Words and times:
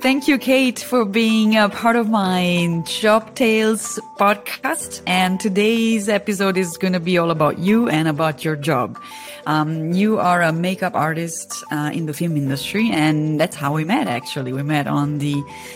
Thank 0.00 0.28
you, 0.28 0.38
Kate, 0.38 0.78
for 0.78 1.04
being 1.04 1.56
a 1.56 1.68
part 1.68 1.96
of 1.96 2.08
my 2.08 2.84
Job 2.86 3.34
Tales 3.34 3.98
podcast. 4.16 5.02
And 5.08 5.40
today's 5.40 6.08
episode 6.08 6.56
is 6.56 6.76
going 6.76 6.92
to 6.92 7.00
be 7.00 7.18
all 7.18 7.32
about 7.32 7.58
you 7.58 7.88
and 7.88 8.06
about 8.06 8.44
your 8.44 8.54
job. 8.54 8.96
Um, 9.46 9.92
you 9.92 10.20
are 10.20 10.40
a 10.40 10.52
makeup 10.52 10.94
artist 10.94 11.64
uh, 11.72 11.90
in 11.92 12.06
the 12.06 12.14
film 12.14 12.36
industry, 12.36 12.88
and 12.92 13.40
that's 13.40 13.56
how 13.56 13.72
we 13.72 13.82
met. 13.82 14.06
Actually, 14.06 14.52
we 14.52 14.62
met 14.62 14.86
on 14.86 15.18
the 15.18 15.34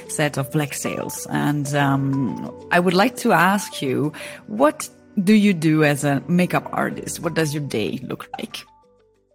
set 0.09 0.39
of 0.39 0.53
Black 0.53 0.75
Sails. 0.75 1.27
And 1.29 1.75
um, 1.75 2.49
I 2.71 2.79
would 2.79 2.95
like 2.95 3.17
to 3.17 3.33
ask 3.33 3.83
you, 3.83 4.13
what 4.47 4.89
do 5.25 5.35
you 5.35 5.53
do 5.53 5.83
as 5.83 6.05
a 6.05 6.23
makeup 6.29 6.69
artist? 6.71 7.19
What 7.19 7.35
does 7.35 7.53
your 7.53 7.65
day 7.65 7.99
look 8.05 8.29
like? 8.39 8.59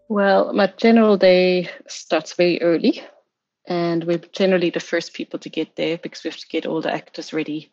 Well, 0.07 0.53
my 0.53 0.67
general 0.77 1.17
day 1.17 1.69
starts 1.87 2.33
very 2.35 2.61
early 2.61 3.03
and 3.67 4.05
we're 4.05 4.21
generally 4.31 4.69
the 4.69 4.79
first 4.79 5.13
people 5.13 5.39
to 5.39 5.49
get 5.49 5.75
there 5.75 5.97
because 5.97 6.23
we 6.23 6.29
have 6.29 6.39
to 6.39 6.47
get 6.47 6.65
all 6.65 6.81
the 6.81 6.93
actors 6.93 7.33
ready 7.33 7.69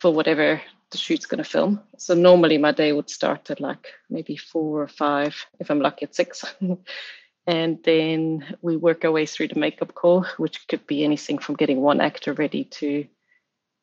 for 0.00 0.12
whatever 0.12 0.62
the 0.90 0.98
shoot's 0.98 1.26
going 1.26 1.42
to 1.42 1.48
film. 1.48 1.80
So 1.98 2.14
normally 2.14 2.56
my 2.56 2.72
day 2.72 2.92
would 2.92 3.10
start 3.10 3.50
at 3.50 3.60
like 3.60 3.88
maybe 4.08 4.36
four 4.36 4.82
or 4.82 4.88
five, 4.88 5.34
if 5.58 5.70
I'm 5.70 5.80
lucky 5.80 6.04
at 6.04 6.14
six. 6.14 6.44
and 7.46 7.78
then 7.82 8.56
we 8.62 8.76
work 8.76 9.04
our 9.04 9.10
way 9.10 9.26
through 9.26 9.48
the 9.48 9.58
makeup 9.58 9.94
call, 9.94 10.24
which 10.36 10.66
could 10.68 10.86
be 10.86 11.04
anything 11.04 11.38
from 11.38 11.56
getting 11.56 11.80
one 11.80 12.00
actor 12.00 12.32
ready 12.32 12.64
to 12.64 13.06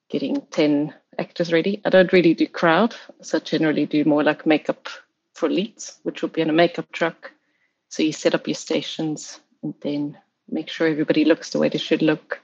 getting 0.10 0.42
10 0.52 0.94
actors 1.20 1.52
ready. 1.52 1.82
I 1.84 1.90
don't 1.90 2.14
really 2.14 2.34
do 2.34 2.48
crowd, 2.48 2.96
so 3.22 3.38
I 3.38 3.42
generally 3.42 3.86
do 3.86 4.06
more 4.06 4.24
like 4.24 4.46
makeup 4.46 4.88
for 5.34 5.50
leads, 5.50 6.00
which 6.04 6.22
will 6.22 6.30
be 6.30 6.42
in 6.42 6.50
a 6.50 6.54
makeup 6.54 6.92
truck. 6.92 7.32
So 7.90 8.04
you 8.04 8.14
set 8.14 8.36
up 8.36 8.48
your 8.48 8.56
stations 8.56 9.40
and 9.62 9.74
then 9.82 10.18
make 10.50 10.70
sure 10.70 10.88
everybody 10.88 11.26
looks 11.26 11.50
the 11.50 11.60
way 11.60 11.70
they 11.70 11.78
should 11.78 12.02
look, 12.02 12.40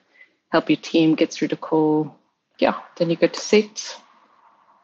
help 0.52 0.70
your 0.70 0.78
team 0.78 1.16
get 1.16 1.32
through 1.32 1.50
the 1.50 1.58
call. 1.58 2.16
Yeah, 2.60 2.76
then 2.98 3.10
you 3.10 3.16
go 3.16 3.28
to 3.28 3.40
sit 3.40 3.98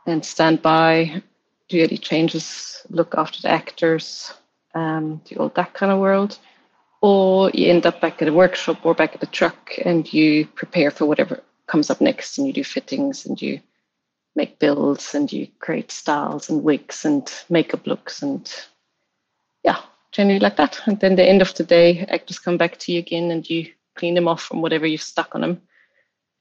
and 0.05 0.25
stand 0.25 0.61
by, 0.61 1.21
do 1.67 1.83
any 1.83 1.97
changes, 1.97 2.81
look 2.89 3.15
after 3.15 3.41
the 3.41 3.49
actors, 3.49 4.33
um, 4.73 5.21
do 5.25 5.35
all 5.35 5.49
that 5.49 5.73
kind 5.73 5.91
of 5.91 5.99
world. 5.99 6.37
Or 7.01 7.51
you 7.51 7.69
end 7.69 7.85
up 7.85 8.01
back 8.01 8.21
at 8.21 8.27
a 8.27 8.33
workshop 8.33 8.85
or 8.85 8.95
back 8.95 9.13
at 9.13 9.19
the 9.19 9.27
truck 9.27 9.71
and 9.85 10.11
you 10.11 10.47
prepare 10.47 10.89
for 10.89 11.05
whatever 11.05 11.43
comes 11.67 11.89
up 11.89 12.01
next 12.01 12.37
and 12.37 12.47
you 12.47 12.53
do 12.53 12.63
fittings 12.63 13.25
and 13.25 13.39
you 13.39 13.59
make 14.35 14.59
builds 14.59 15.13
and 15.13 15.31
you 15.31 15.47
create 15.59 15.91
styles 15.91 16.49
and 16.49 16.63
wigs 16.63 17.05
and 17.05 17.31
makeup 17.49 17.85
looks 17.85 18.21
and 18.21 18.65
generally 20.11 20.39
like 20.39 20.57
that. 20.57 20.79
And 20.85 20.99
then 20.99 21.15
the 21.15 21.27
end 21.27 21.41
of 21.41 21.53
the 21.55 21.63
day, 21.63 22.05
actors 22.09 22.39
come 22.39 22.57
back 22.57 22.77
to 22.79 22.91
you 22.91 22.99
again 22.99 23.31
and 23.31 23.47
you 23.49 23.71
clean 23.95 24.15
them 24.15 24.27
off 24.27 24.43
from 24.43 24.61
whatever 24.61 24.85
you've 24.85 25.01
stuck 25.01 25.35
on 25.35 25.41
them. 25.41 25.61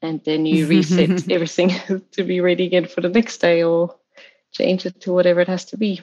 And 0.03 0.23
then 0.25 0.47
you 0.47 0.67
reset 0.69 1.31
everything 1.31 1.71
to 2.13 2.25
be 2.25 2.41
ready 2.41 2.67
again 2.67 2.87
for 2.87 3.01
the 3.01 3.09
next 3.09 3.39
day 3.39 3.63
or 3.63 3.95
change 4.53 4.87
it 4.87 5.01
to 5.03 5.13
whatever 5.13 5.41
it 5.41 5.49
has 5.49 5.65
to 5.67 5.77
be. 5.77 6.01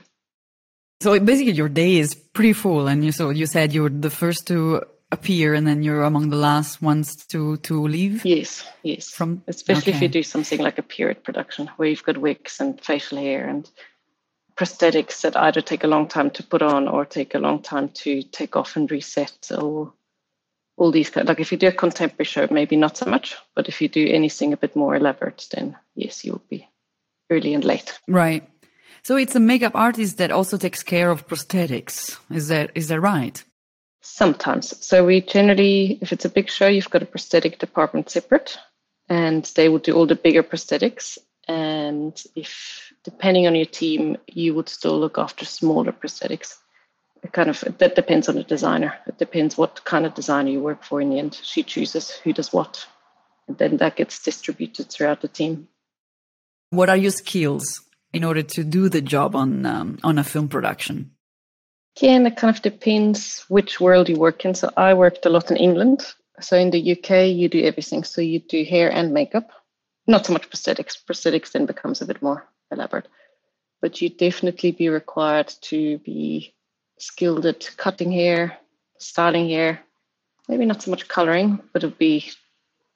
So 1.01 1.19
basically 1.19 1.53
your 1.53 1.69
day 1.69 1.97
is 1.97 2.15
pretty 2.15 2.53
full 2.53 2.87
and 2.87 3.03
you 3.03 3.11
so 3.11 3.29
you 3.29 3.45
said 3.45 3.73
you 3.73 3.83
were 3.83 3.89
the 3.89 4.09
first 4.09 4.47
to 4.47 4.83
appear 5.11 5.53
and 5.53 5.67
then 5.67 5.83
you're 5.83 6.03
among 6.03 6.29
the 6.29 6.37
last 6.37 6.81
ones 6.81 7.15
to 7.27 7.57
to 7.57 7.87
leave? 7.87 8.25
Yes, 8.25 8.65
yes. 8.83 9.09
From 9.09 9.43
especially 9.47 9.91
okay. 9.93 9.97
if 9.97 10.01
you 10.01 10.07
do 10.09 10.23
something 10.23 10.59
like 10.59 10.77
a 10.77 10.83
period 10.83 11.23
production 11.23 11.69
where 11.77 11.89
you've 11.89 12.03
got 12.03 12.17
wigs 12.17 12.59
and 12.59 12.81
facial 12.81 13.17
hair 13.17 13.47
and 13.47 13.69
prosthetics 14.63 15.21
that 15.21 15.35
either 15.35 15.61
take 15.61 15.83
a 15.83 15.87
long 15.87 16.07
time 16.07 16.29
to 16.31 16.43
put 16.43 16.61
on 16.61 16.87
or 16.87 17.05
take 17.05 17.35
a 17.35 17.39
long 17.39 17.61
time 17.61 17.89
to 17.89 18.23
take 18.23 18.55
off 18.55 18.77
and 18.77 18.89
reset 18.91 19.51
or 19.57 19.93
all 20.77 20.91
these 20.91 21.09
kind 21.09 21.27
like 21.27 21.39
if 21.39 21.51
you 21.51 21.57
do 21.57 21.67
a 21.67 21.71
contemporary 21.71 22.25
show 22.25 22.47
maybe 22.49 22.77
not 22.77 22.97
so 22.97 23.05
much 23.05 23.35
but 23.55 23.67
if 23.67 23.81
you 23.81 23.89
do 23.89 24.07
anything 24.07 24.53
a 24.53 24.57
bit 24.57 24.75
more 24.75 24.95
elaborate 24.95 25.47
then 25.51 25.75
yes 25.95 26.23
you'll 26.23 26.41
be 26.49 26.67
early 27.29 27.53
and 27.53 27.65
late. 27.65 27.99
Right. 28.07 28.47
So 29.03 29.17
it's 29.17 29.35
a 29.35 29.39
makeup 29.39 29.75
artist 29.75 30.17
that 30.17 30.31
also 30.31 30.57
takes 30.57 30.81
care 30.83 31.09
of 31.11 31.27
prosthetics. 31.27 32.17
Is 32.31 32.47
that 32.47 32.71
is 32.75 32.87
that 32.87 33.01
right? 33.01 33.43
Sometimes. 34.01 34.85
So 34.85 35.05
we 35.05 35.21
generally 35.21 35.99
if 36.01 36.13
it's 36.13 36.25
a 36.25 36.29
big 36.29 36.49
show 36.49 36.67
you've 36.67 36.89
got 36.89 37.03
a 37.03 37.07
prosthetic 37.13 37.59
department 37.59 38.09
separate 38.09 38.57
and 39.09 39.43
they 39.55 39.67
will 39.67 39.79
do 39.79 39.93
all 39.93 40.05
the 40.05 40.15
bigger 40.15 40.43
prosthetics 40.43 41.17
and 41.83 42.23
if 42.35 42.93
depending 43.03 43.47
on 43.47 43.55
your 43.55 43.65
team, 43.65 44.17
you 44.27 44.53
would 44.55 44.69
still 44.69 44.99
look 44.99 45.17
after 45.17 45.45
smaller 45.45 45.91
prosthetics. 45.91 46.57
It 47.23 47.31
kind 47.31 47.49
of 47.49 47.63
that 47.77 47.95
depends 47.95 48.27
on 48.29 48.35
the 48.35 48.43
designer. 48.43 48.93
It 49.07 49.17
depends 49.17 49.57
what 49.57 49.83
kind 49.85 50.05
of 50.05 50.13
designer 50.13 50.49
you 50.49 50.59
work 50.59 50.83
for 50.83 51.01
in 51.01 51.09
the 51.09 51.19
end. 51.19 51.39
She 51.41 51.63
chooses 51.63 52.11
who 52.11 52.33
does 52.33 52.51
what, 52.51 52.85
and 53.47 53.57
then 53.57 53.77
that 53.77 53.95
gets 53.95 54.23
distributed 54.23 54.89
throughout 54.89 55.21
the 55.21 55.27
team. 55.27 55.67
What 56.69 56.89
are 56.89 56.97
your 56.97 57.11
skills 57.11 57.81
in 58.11 58.23
order 58.23 58.43
to 58.43 58.63
do 58.63 58.89
the 58.89 59.01
job 59.01 59.35
on 59.35 59.65
um, 59.65 59.99
on 60.03 60.17
a 60.17 60.23
film 60.23 60.47
production? 60.47 61.11
Again, 61.97 62.25
it 62.25 62.37
kind 62.37 62.55
of 62.55 62.61
depends 62.61 63.45
which 63.49 63.79
world 63.79 64.09
you 64.09 64.17
work 64.17 64.43
in. 64.45 64.55
So 64.55 64.69
I 64.75 64.93
worked 64.95 65.25
a 65.25 65.29
lot 65.29 65.51
in 65.51 65.57
England. 65.57 66.01
So 66.39 66.57
in 66.57 66.71
the 66.71 66.91
UK, 66.93 67.27
you 67.27 67.47
do 67.47 67.63
everything. 67.63 68.03
So 68.03 68.21
you 68.21 68.39
do 68.39 68.65
hair 68.65 68.91
and 68.91 69.13
makeup, 69.13 69.51
not 70.07 70.25
so 70.25 70.33
much 70.33 70.49
prosthetics. 70.49 70.97
Prosthetics 71.03 71.51
then 71.51 71.65
becomes 71.65 72.01
a 72.01 72.05
bit 72.05 72.21
more 72.21 72.47
elaborate. 72.71 73.07
But 73.81 74.01
you'd 74.01 74.17
definitely 74.17 74.71
be 74.71 74.89
required 74.89 75.53
to 75.63 75.97
be 75.99 76.53
skilled 76.97 77.45
at 77.45 77.69
cutting 77.77 78.11
hair, 78.11 78.57
styling 78.97 79.49
hair, 79.49 79.81
maybe 80.47 80.65
not 80.65 80.81
so 80.81 80.91
much 80.91 81.07
coloring, 81.07 81.61
but 81.71 81.83
it'd 81.83 81.97
be 81.97 82.31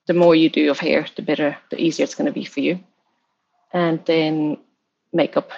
the 0.08 0.14
more 0.14 0.36
you 0.36 0.50
do 0.50 0.72
of 0.72 0.80
hair, 0.80 1.06
the 1.16 1.22
better, 1.22 1.58
the 1.70 1.82
easier 1.82 2.06
it's 2.06 2.16
going 2.16 2.28
to 2.28 2.32
be 2.32 2.46
for 2.46 2.62
you. 2.62 2.80
And 3.74 4.04
then 4.06 4.58
makeup, 5.12 5.52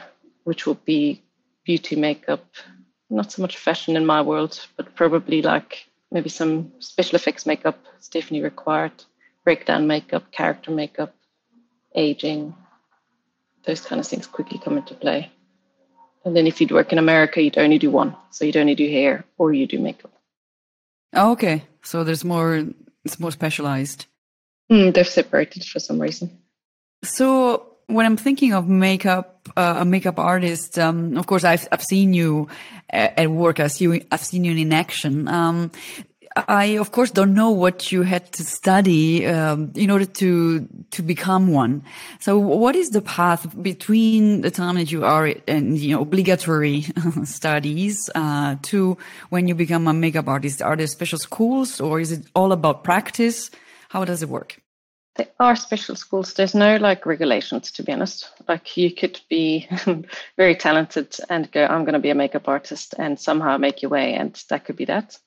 which 0.44 0.66
will 0.66 0.80
be 0.86 1.24
beauty 1.64 1.96
makeup, 1.96 2.46
not 3.10 3.32
so 3.32 3.42
much 3.42 3.58
fashion 3.58 3.96
in 3.96 4.06
my 4.06 4.22
world, 4.22 4.68
but 4.76 4.96
probably 4.96 5.42
like 5.42 5.88
maybe 6.12 6.30
some 6.30 6.72
special 6.80 7.16
effects 7.16 7.46
makeup 7.46 7.78
is 8.00 8.08
definitely 8.08 8.42
required, 8.42 8.92
breakdown 9.44 9.86
makeup, 9.86 10.32
character 10.32 10.72
makeup, 10.72 11.14
aging, 11.96 12.56
those 13.66 13.82
kind 13.82 14.00
of 14.00 14.08
things 14.08 14.28
quickly 14.28 14.60
come 14.60 14.78
into 14.78 14.94
play. 14.94 15.32
And 16.26 16.36
then 16.36 16.48
if 16.48 16.60
you'd 16.60 16.72
work 16.72 16.92
in 16.92 16.98
America, 16.98 17.42
you'd 17.42 17.58
only 17.58 17.78
do 17.78 17.90
one. 17.90 18.16
So 18.32 18.46
you'd 18.46 18.58
only 18.58 18.76
do 18.76 18.90
hair 18.90 19.26
or 19.38 19.54
you 19.54 19.68
do 19.68 19.80
makeup. 19.80 20.12
Oh, 21.14 21.32
okay. 21.32 21.64
So 21.84 22.04
there's 22.04 22.26
more, 22.26 22.66
it's 23.06 23.20
more 23.20 23.32
specialized. 23.32 24.06
Mm, 24.72 24.94
they're 24.94 25.04
separated 25.04 25.64
for 25.64 25.80
some 25.80 26.00
reason. 26.00 26.38
So 27.04 27.78
when 27.88 28.06
I'm 28.06 28.18
thinking 28.18 28.54
of 28.54 28.68
makeup, 28.68 29.50
uh, 29.58 29.78
a 29.80 29.86
makeup 29.86 30.20
artist, 30.20 30.78
um, 30.78 31.18
of 31.18 31.26
course, 31.26 31.44
I've, 31.44 31.68
I've 31.72 31.84
seen 31.84 32.14
you 32.14 32.48
at, 32.90 33.18
at 33.18 33.32
work. 33.32 33.60
I've 33.60 33.72
seen, 33.72 34.06
I've 34.12 34.22
seen 34.22 34.44
you 34.44 34.52
in 34.52 34.74
action. 34.74 35.28
Um, 35.28 35.72
I, 36.48 36.78
of 36.78 36.92
course, 36.92 37.12
don't 37.12 37.34
know 37.34 37.50
what 37.50 37.92
you 37.92 38.04
had 38.04 38.32
to 38.34 38.44
study 38.44 39.26
um, 39.26 39.72
in 39.76 39.90
order 39.92 40.06
to 40.06 40.68
to 40.92 41.02
become 41.02 41.48
one. 41.52 41.84
So, 42.20 42.38
what 42.38 42.76
is 42.76 42.90
the 42.90 43.02
path 43.02 43.62
between 43.62 44.42
the 44.42 44.52
time 44.52 44.76
that 44.76 44.92
you 44.92 45.06
are 45.06 45.28
in 45.28 45.76
you 45.76 45.96
know 45.96 46.02
obligatory 46.02 46.82
studies 47.24 48.10
uh, 48.16 48.56
to 48.64 48.98
when 49.30 49.48
you 49.48 49.56
become 49.56 49.88
a 49.88 49.94
makeup 49.94 50.28
artist? 50.28 50.62
Are 50.62 50.76
there 50.76 50.88
special 50.88 51.20
schools, 51.20 51.80
or 51.80 52.00
is 52.00 52.12
it 52.12 52.26
all 52.36 52.52
about 52.52 52.84
practice? 52.84 53.52
How 53.90 54.06
does 54.06 54.22
it 54.22 54.30
work? 54.30 54.62
There 55.16 55.28
are 55.40 55.56
special 55.56 55.96
schools. 55.96 56.34
There's 56.34 56.56
no 56.56 56.78
like 56.78 57.06
regulations, 57.06 57.72
to 57.72 57.84
be 57.84 57.92
honest. 57.92 58.30
Like 58.48 58.78
you 58.78 58.94
could 58.94 59.20
be 59.30 59.68
very 60.38 60.56
talented 60.56 61.18
and 61.30 61.52
go, 61.52 61.66
I'm 61.66 61.84
going 61.84 61.94
to 61.94 62.00
be 62.00 62.12
a 62.12 62.16
makeup 62.16 62.48
artist, 62.48 62.96
and 62.98 63.20
somehow 63.20 63.58
make 63.58 63.82
your 63.82 63.92
way, 63.92 64.14
and 64.14 64.34
that 64.50 64.66
could 64.66 64.76
be 64.76 64.86
that 64.86 65.18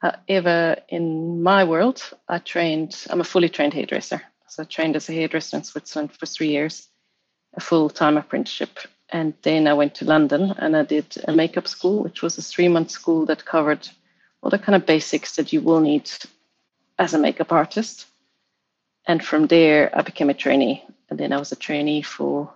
However, 0.00 0.76
in 0.88 1.42
my 1.42 1.64
world, 1.64 2.02
I 2.28 2.38
trained, 2.38 3.06
I'm 3.10 3.20
a 3.20 3.24
fully 3.24 3.50
trained 3.50 3.74
hairdresser. 3.74 4.22
So 4.48 4.62
I 4.62 4.66
trained 4.66 4.96
as 4.96 5.08
a 5.08 5.12
hairdresser 5.12 5.58
in 5.58 5.64
Switzerland 5.64 6.12
for 6.12 6.26
three 6.26 6.48
years, 6.48 6.88
a 7.54 7.60
full 7.60 7.90
time 7.90 8.16
apprenticeship. 8.16 8.78
And 9.10 9.34
then 9.42 9.66
I 9.66 9.74
went 9.74 9.94
to 9.96 10.04
London 10.04 10.54
and 10.58 10.76
I 10.76 10.84
did 10.84 11.16
a 11.28 11.32
makeup 11.32 11.68
school, 11.68 12.02
which 12.02 12.22
was 12.22 12.38
a 12.38 12.42
three 12.42 12.68
month 12.68 12.90
school 12.90 13.26
that 13.26 13.44
covered 13.44 13.86
all 14.42 14.50
the 14.50 14.58
kind 14.58 14.74
of 14.74 14.86
basics 14.86 15.36
that 15.36 15.52
you 15.52 15.60
will 15.60 15.80
need 15.80 16.10
as 16.98 17.12
a 17.12 17.18
makeup 17.18 17.52
artist. 17.52 18.06
And 19.06 19.22
from 19.22 19.48
there, 19.48 19.90
I 19.94 20.02
became 20.02 20.30
a 20.30 20.34
trainee. 20.34 20.84
And 21.10 21.18
then 21.18 21.32
I 21.32 21.38
was 21.38 21.52
a 21.52 21.56
trainee 21.56 22.02
for, 22.02 22.50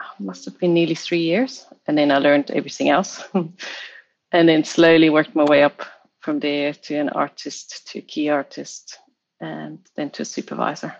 oh, 0.00 0.10
must 0.20 0.44
have 0.44 0.58
been 0.58 0.74
nearly 0.74 0.94
three 0.94 1.22
years. 1.22 1.66
And 1.86 1.98
then 1.98 2.12
I 2.12 2.18
learned 2.18 2.50
everything 2.50 2.90
else. 2.90 3.24
and 3.34 4.48
then 4.48 4.62
slowly 4.64 5.10
worked 5.10 5.34
my 5.34 5.44
way 5.44 5.62
up 5.62 5.82
from 6.26 6.40
there 6.40 6.72
to 6.72 6.96
an 6.96 7.08
artist 7.08 7.86
to 7.86 8.02
key 8.02 8.28
artist 8.28 8.98
and 9.40 9.78
then 9.94 10.10
to 10.10 10.22
a 10.22 10.24
supervisor. 10.24 10.92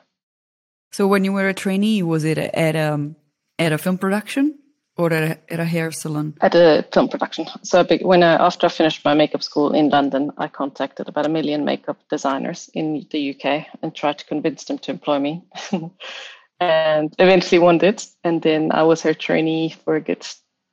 So 0.92 1.08
when 1.08 1.24
you 1.24 1.32
were 1.32 1.48
a 1.48 1.54
trainee, 1.54 2.04
was 2.04 2.22
it 2.24 2.38
at 2.38 2.76
a, 2.76 2.94
um, 2.94 3.16
at 3.58 3.72
a 3.72 3.78
film 3.78 3.98
production? 3.98 4.58
or 4.98 5.12
at 5.12 5.22
a, 5.30 5.52
at 5.52 5.60
a 5.60 5.64
hair 5.64 5.90
salon? 5.90 6.34
At 6.40 6.54
a 6.54 6.86
film 6.92 7.08
production. 7.08 7.46
So 7.62 7.84
when 8.00 8.22
I, 8.22 8.34
after 8.46 8.66
I 8.66 8.70
finished 8.70 9.04
my 9.04 9.14
makeup 9.14 9.42
school 9.42 9.74
in 9.74 9.90
London, 9.90 10.30
I 10.38 10.48
contacted 10.48 11.08
about 11.08 11.26
a 11.26 11.28
million 11.28 11.64
makeup 11.64 11.98
designers 12.08 12.70
in 12.72 13.06
the 13.10 13.34
UK 13.34 13.66
and 13.82 13.94
tried 13.94 14.18
to 14.18 14.24
convince 14.24 14.64
them 14.64 14.78
to 14.78 14.92
employ 14.92 15.18
me. 15.18 15.44
and 16.60 17.14
eventually 17.18 17.58
one 17.58 17.76
did. 17.78 18.02
And 18.24 18.40
then 18.40 18.72
I 18.72 18.84
was 18.84 19.02
her 19.02 19.12
trainee 19.12 19.76
for 19.84 19.96
a 19.96 20.00
good 20.00 20.26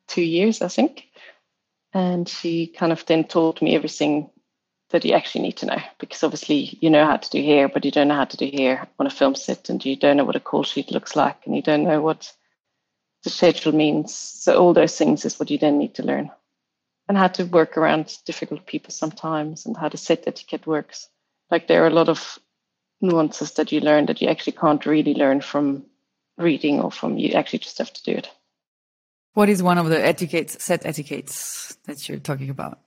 two 0.07 0.23
years, 0.23 0.61
I 0.61 0.69
think. 0.69 1.03
And 1.93 2.27
she 2.27 2.67
kind 2.67 2.93
of 2.93 3.05
then 3.05 3.25
taught 3.25 3.61
me 3.61 3.75
everything 3.75 4.29
that 4.93 5.03
you 5.03 5.13
actually 5.13 5.41
need 5.41 5.57
to 5.57 5.65
know 5.65 5.81
because 5.97 6.23
obviously 6.23 6.77
you 6.79 6.87
know 6.87 7.03
how 7.03 7.17
to 7.17 7.29
do 7.31 7.43
hair, 7.43 7.67
but 7.67 7.83
you 7.83 7.89
don't 7.89 8.09
know 8.09 8.15
how 8.15 8.25
to 8.25 8.37
do 8.37 8.49
hair 8.55 8.87
on 8.99 9.07
a 9.07 9.09
film 9.09 9.33
set 9.33 9.67
and 9.69 9.83
you 9.83 9.95
don't 9.95 10.17
know 10.17 10.23
what 10.23 10.35
a 10.35 10.39
call 10.39 10.63
sheet 10.63 10.91
looks 10.91 11.15
like 11.15 11.35
and 11.45 11.55
you 11.55 11.63
don't 11.63 11.83
know 11.83 11.99
what 11.99 12.31
the 13.23 13.31
schedule 13.31 13.73
means. 13.73 14.13
So 14.13 14.55
all 14.55 14.71
those 14.71 14.95
things 14.95 15.25
is 15.25 15.39
what 15.39 15.49
you 15.49 15.57
then 15.57 15.79
need 15.79 15.95
to 15.95 16.03
learn. 16.03 16.29
And 17.09 17.17
how 17.17 17.27
to 17.29 17.43
work 17.43 17.75
around 17.75 18.15
difficult 18.25 18.67
people 18.67 18.91
sometimes 18.91 19.65
and 19.65 19.75
how 19.75 19.89
the 19.89 19.97
set 19.97 20.27
etiquette 20.27 20.67
works. 20.67 21.09
Like 21.49 21.67
there 21.67 21.83
are 21.83 21.87
a 21.87 21.99
lot 21.99 22.07
of 22.07 22.37
nuances 23.01 23.53
that 23.53 23.71
you 23.71 23.79
learn 23.79 24.05
that 24.05 24.21
you 24.21 24.27
actually 24.27 24.53
can't 24.53 24.85
really 24.85 25.15
learn 25.15 25.41
from 25.41 25.85
reading 26.37 26.79
or 26.79 26.91
from 26.91 27.17
you 27.17 27.33
actually 27.33 27.59
just 27.59 27.79
have 27.79 27.91
to 27.93 28.03
do 28.03 28.11
it. 28.11 28.29
What 29.33 29.49
is 29.49 29.63
one 29.63 29.79
of 29.79 29.89
the 29.89 30.05
etiquettes, 30.05 30.63
set 30.63 30.85
etiquettes 30.85 31.75
that 31.85 32.07
you're 32.07 32.19
talking 32.19 32.51
about? 32.51 32.82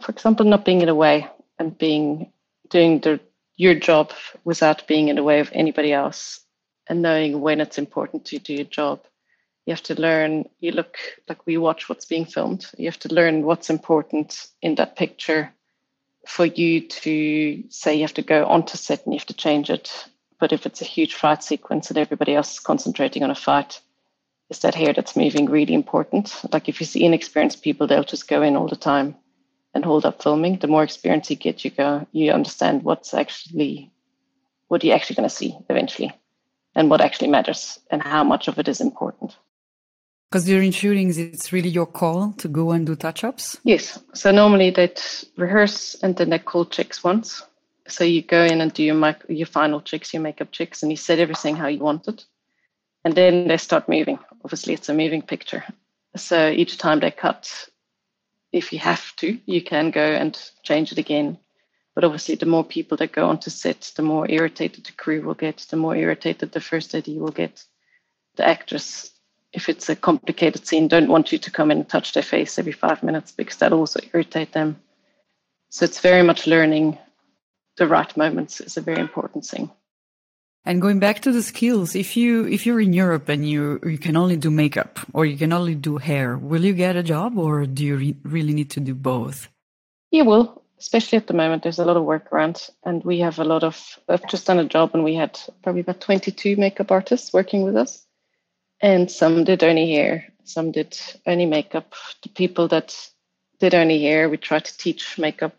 For 0.00 0.12
example, 0.12 0.46
not 0.46 0.64
being 0.64 0.80
in 0.80 0.86
the 0.86 0.94
way 0.94 1.28
and 1.58 1.76
being 1.76 2.32
doing 2.68 3.00
the 3.00 3.20
your 3.56 3.74
job 3.74 4.12
without 4.44 4.86
being 4.86 5.08
in 5.08 5.16
the 5.16 5.22
way 5.22 5.40
of 5.40 5.50
anybody 5.52 5.92
else 5.92 6.40
and 6.88 7.02
knowing 7.02 7.40
when 7.40 7.60
it's 7.60 7.78
important 7.78 8.26
to 8.26 8.38
do 8.38 8.54
your 8.54 8.64
job. 8.64 9.00
You 9.64 9.72
have 9.72 9.82
to 9.84 10.00
learn 10.00 10.48
you 10.60 10.72
look 10.72 10.98
like 11.28 11.46
we 11.46 11.56
watch 11.56 11.88
what's 11.88 12.04
being 12.04 12.26
filmed. 12.26 12.66
You 12.76 12.86
have 12.86 13.00
to 13.00 13.14
learn 13.14 13.44
what's 13.44 13.70
important 13.70 14.46
in 14.62 14.76
that 14.76 14.96
picture 14.96 15.52
for 16.26 16.44
you 16.44 16.86
to 16.86 17.64
say 17.70 17.94
you 17.94 18.02
have 18.02 18.14
to 18.14 18.22
go 18.22 18.46
onto 18.46 18.76
set 18.76 19.04
and 19.04 19.14
you 19.14 19.18
have 19.18 19.26
to 19.26 19.34
change 19.34 19.70
it. 19.70 19.90
But 20.38 20.52
if 20.52 20.66
it's 20.66 20.82
a 20.82 20.84
huge 20.84 21.14
fight 21.14 21.42
sequence 21.42 21.88
and 21.88 21.98
everybody 21.98 22.34
else 22.34 22.52
is 22.52 22.60
concentrating 22.60 23.22
on 23.24 23.30
a 23.30 23.34
fight 23.34 23.80
is 24.50 24.60
that 24.60 24.74
hair 24.74 24.92
that's 24.92 25.16
moving 25.16 25.46
really 25.46 25.74
important. 25.74 26.40
Like 26.52 26.68
if 26.68 26.78
you 26.78 26.86
see 26.86 27.04
inexperienced 27.04 27.62
people 27.62 27.86
they'll 27.86 28.04
just 28.04 28.28
go 28.28 28.42
in 28.42 28.54
all 28.54 28.68
the 28.68 28.76
time 28.76 29.16
and 29.76 29.84
hold 29.84 30.04
up 30.04 30.22
filming 30.22 30.58
the 30.58 30.66
more 30.66 30.82
experience 30.82 31.30
you 31.30 31.36
get 31.36 31.64
you 31.64 31.70
go 31.70 32.06
you 32.12 32.32
understand 32.32 32.82
what's 32.82 33.14
actually 33.14 33.92
what 34.68 34.82
you're 34.82 34.96
actually 34.96 35.16
going 35.16 35.28
to 35.28 35.34
see 35.34 35.56
eventually 35.70 36.12
and 36.74 36.90
what 36.90 37.00
actually 37.00 37.28
matters 37.28 37.78
and 37.90 38.02
how 38.02 38.24
much 38.24 38.48
of 38.48 38.58
it 38.58 38.68
is 38.68 38.80
important 38.80 39.36
because 40.30 40.44
during 40.44 40.72
shootings, 40.72 41.18
it's 41.18 41.52
really 41.52 41.68
your 41.68 41.86
call 41.86 42.32
to 42.38 42.48
go 42.48 42.72
and 42.72 42.84
do 42.84 42.96
touch 42.96 43.22
ups? 43.22 43.58
Yes. 43.62 43.98
So 44.12 44.32
normally 44.32 44.70
they'd 44.70 45.00
rehearse 45.36 45.94
and 46.02 46.16
then 46.16 46.30
they 46.30 46.38
call 46.38 46.66
checks 46.66 47.04
once. 47.04 47.42
So 47.86 48.02
you 48.02 48.22
go 48.22 48.44
in 48.44 48.60
and 48.60 48.72
do 48.72 48.82
your, 48.82 48.96
mic- 48.96 49.24
your 49.28 49.46
final 49.46 49.80
checks, 49.80 50.12
your 50.12 50.22
makeup 50.22 50.50
checks, 50.50 50.82
and 50.82 50.90
you 50.90 50.96
set 50.96 51.20
everything 51.20 51.54
how 51.54 51.68
you 51.68 51.78
want 51.78 52.08
it. 52.08 52.24
And 53.04 53.14
then 53.14 53.46
they 53.46 53.56
start 53.56 53.88
moving. 53.88 54.18
Obviously, 54.44 54.74
it's 54.74 54.88
a 54.88 54.94
moving 54.94 55.22
picture. 55.22 55.64
So 56.16 56.50
each 56.50 56.78
time 56.78 56.98
they 56.98 57.12
cut, 57.12 57.68
if 58.56 58.72
you 58.72 58.78
have 58.78 59.14
to, 59.16 59.38
you 59.46 59.62
can 59.62 59.90
go 59.90 60.04
and 60.04 60.38
change 60.62 60.92
it 60.92 60.98
again. 60.98 61.38
But 61.94 62.04
obviously, 62.04 62.34
the 62.34 62.46
more 62.46 62.64
people 62.64 62.96
that 62.98 63.12
go 63.12 63.28
onto 63.28 63.50
set, 63.50 63.92
the 63.96 64.02
more 64.02 64.30
irritated 64.30 64.84
the 64.84 64.92
crew 64.92 65.22
will 65.22 65.34
get, 65.34 65.58
the 65.70 65.76
more 65.76 65.96
irritated 65.96 66.52
the 66.52 66.60
first 66.60 66.94
AD 66.94 67.06
will 67.08 67.30
get. 67.30 67.64
The 68.36 68.46
actress 68.46 69.12
if 69.56 69.70
it's 69.70 69.88
a 69.88 69.96
complicated 69.96 70.66
scene, 70.66 70.86
don't 70.86 71.08
want 71.08 71.32
you 71.32 71.38
to 71.38 71.50
come 71.50 71.70
in 71.70 71.78
and 71.78 71.88
touch 71.88 72.12
their 72.12 72.22
face 72.22 72.58
every 72.58 72.72
five 72.72 73.02
minutes 73.02 73.32
because 73.32 73.56
that 73.56 73.72
also 73.72 74.00
irritate 74.12 74.52
them. 74.52 74.78
So 75.70 75.86
it's 75.86 76.00
very 76.00 76.22
much 76.22 76.46
learning 76.46 76.98
the 77.78 77.86
right 77.86 78.14
moments 78.16 78.60
is 78.60 78.76
a 78.76 78.82
very 78.82 79.00
important 79.00 79.46
thing. 79.46 79.70
And 80.66 80.82
going 80.82 80.98
back 80.98 81.20
to 81.20 81.32
the 81.32 81.42
skills, 81.42 81.94
if 81.94 82.16
you 82.16 82.46
if 82.46 82.66
you're 82.66 82.80
in 82.80 82.92
Europe 82.92 83.28
and 83.28 83.48
you 83.48 83.80
you 83.84 83.98
can 83.98 84.16
only 84.16 84.36
do 84.36 84.50
makeup 84.50 84.98
or 85.12 85.24
you 85.24 85.36
can 85.36 85.52
only 85.52 85.76
do 85.76 85.96
hair, 85.96 86.36
will 86.36 86.64
you 86.64 86.72
get 86.72 86.96
a 86.96 87.02
job 87.02 87.38
or 87.38 87.66
do 87.66 87.84
you 87.84 87.96
re- 87.96 88.16
really 88.24 88.52
need 88.52 88.70
to 88.70 88.80
do 88.80 88.94
both? 88.94 89.48
You 90.10 90.24
will, 90.24 90.62
especially 90.78 91.18
at 91.18 91.28
the 91.28 91.34
moment. 91.34 91.62
There's 91.62 91.78
a 91.78 91.84
lot 91.84 91.96
of 91.96 92.04
work 92.04 92.32
around, 92.32 92.68
and 92.84 93.04
we 93.04 93.20
have 93.20 93.38
a 93.38 93.44
lot 93.44 93.62
of. 93.62 93.76
I've 94.08 94.28
just 94.28 94.46
done 94.46 94.58
a 94.58 94.64
job, 94.64 94.90
and 94.92 95.04
we 95.04 95.14
had 95.14 95.38
probably 95.62 95.82
about 95.82 96.00
22 96.00 96.56
makeup 96.56 96.90
artists 96.90 97.32
working 97.32 97.62
with 97.62 97.76
us 97.76 98.06
and 98.80 99.10
some 99.10 99.44
did 99.44 99.62
only 99.62 99.90
hair 99.90 100.26
some 100.44 100.70
did 100.70 100.98
only 101.26 101.46
makeup 101.46 101.94
the 102.22 102.28
people 102.28 102.68
that 102.68 102.94
did 103.58 103.74
only 103.74 104.00
hair 104.02 104.28
we 104.28 104.36
try 104.36 104.58
to 104.58 104.76
teach 104.76 105.18
makeup 105.18 105.54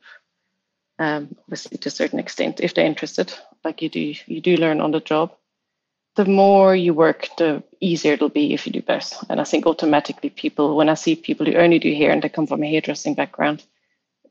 um, 1.00 1.36
obviously 1.44 1.77
to 1.77 1.89
a 1.89 1.92
certain 1.92 2.19
extent 2.19 2.59
if 2.59 2.74
they're 2.74 2.86
interested 2.86 3.33
like 3.67 3.81
you 3.81 3.89
do 3.89 4.13
you 4.35 4.41
do 4.41 4.55
learn 4.63 4.79
on 4.81 4.91
the 4.91 5.01
job 5.11 5.33
the 6.15 6.25
more 6.25 6.75
you 6.75 6.93
work 6.93 7.27
the 7.37 7.49
easier 7.79 8.13
it'll 8.13 8.37
be 8.41 8.53
if 8.53 8.65
you 8.65 8.71
do 8.73 8.81
both 8.81 9.09
and 9.29 9.41
i 9.41 9.43
think 9.43 9.65
automatically 9.65 10.29
people 10.29 10.75
when 10.77 10.89
i 10.89 10.93
see 11.03 11.15
people 11.15 11.45
who 11.45 11.55
only 11.55 11.79
do 11.79 11.93
hair 11.93 12.11
and 12.11 12.21
they 12.21 12.29
come 12.29 12.47
from 12.47 12.63
a 12.63 12.71
hairdressing 12.73 13.13
background 13.13 13.63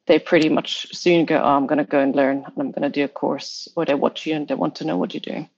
they 0.06 0.18
pretty 0.18 0.48
much 0.48 0.72
soon 1.02 1.26
go 1.26 1.36
oh 1.36 1.56
i'm 1.56 1.66
going 1.66 1.84
to 1.84 1.92
go 1.96 2.00
and 2.00 2.16
learn 2.16 2.38
and 2.46 2.54
i'm 2.58 2.70
going 2.70 2.90
to 2.90 2.96
do 2.98 3.04
a 3.04 3.08
course 3.22 3.68
or 3.76 3.84
they 3.84 3.94
watch 3.94 4.26
you 4.26 4.34
and 4.34 4.48
they 4.48 4.54
want 4.54 4.76
to 4.76 4.86
know 4.86 4.96
what 4.96 5.12
you're 5.12 5.32
doing 5.32 5.48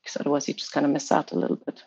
because 0.00 0.16
otherwise 0.18 0.48
you 0.48 0.54
just 0.54 0.72
kind 0.72 0.86
of 0.86 0.92
miss 0.92 1.12
out 1.12 1.32
a 1.32 1.38
little 1.38 1.60
bit 1.66 1.82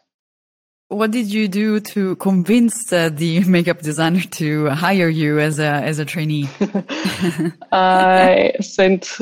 what 0.88 1.10
did 1.10 1.33
you 1.33 1.48
do 1.48 1.80
to 1.80 2.16
convince 2.18 2.94
uh, 2.94 3.10
the 3.12 3.44
makeup 3.56 3.81
designer 3.81 4.21
to 4.21 4.69
hire 4.69 5.10
you 5.10 5.39
as 5.39 5.57
a 5.57 5.66
as 5.66 5.98
a 5.98 6.06
trainee? 6.06 6.48
I 7.71 8.54
sent. 8.62 9.19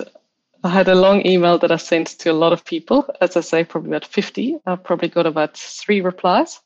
I 0.65 0.69
had 0.69 0.87
a 0.87 0.95
long 0.95 1.25
email 1.25 1.57
that 1.57 1.71
I 1.71 1.75
sent 1.75 2.07
to 2.19 2.31
a 2.31 2.33
lot 2.33 2.53
of 2.53 2.63
people. 2.63 3.05
As 3.19 3.35
I 3.35 3.41
say, 3.41 3.65
probably 3.65 3.91
about 3.91 4.05
fifty. 4.05 4.57
I 4.65 4.77
probably 4.77 5.09
got 5.09 5.25
about 5.25 5.57
three 5.57 5.99
replies, 5.99 6.61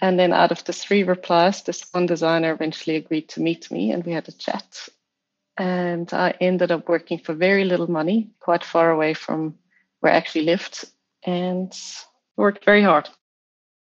and 0.00 0.18
then 0.18 0.34
out 0.34 0.52
of 0.52 0.62
the 0.64 0.74
three 0.74 1.02
replies, 1.02 1.62
this 1.62 1.82
one 1.92 2.04
designer 2.06 2.52
eventually 2.52 2.96
agreed 2.96 3.30
to 3.30 3.40
meet 3.40 3.70
me, 3.70 3.90
and 3.90 4.04
we 4.04 4.12
had 4.12 4.28
a 4.28 4.32
chat. 4.32 4.88
And 5.56 6.12
I 6.12 6.34
ended 6.40 6.72
up 6.72 6.88
working 6.88 7.18
for 7.18 7.32
very 7.32 7.64
little 7.64 7.90
money, 7.90 8.30
quite 8.40 8.64
far 8.64 8.90
away 8.90 9.14
from 9.14 9.58
where 10.00 10.12
I 10.12 10.16
actually 10.16 10.44
lived, 10.44 10.84
and 11.22 11.72
worked 12.36 12.64
very 12.64 12.82
hard 12.82 13.08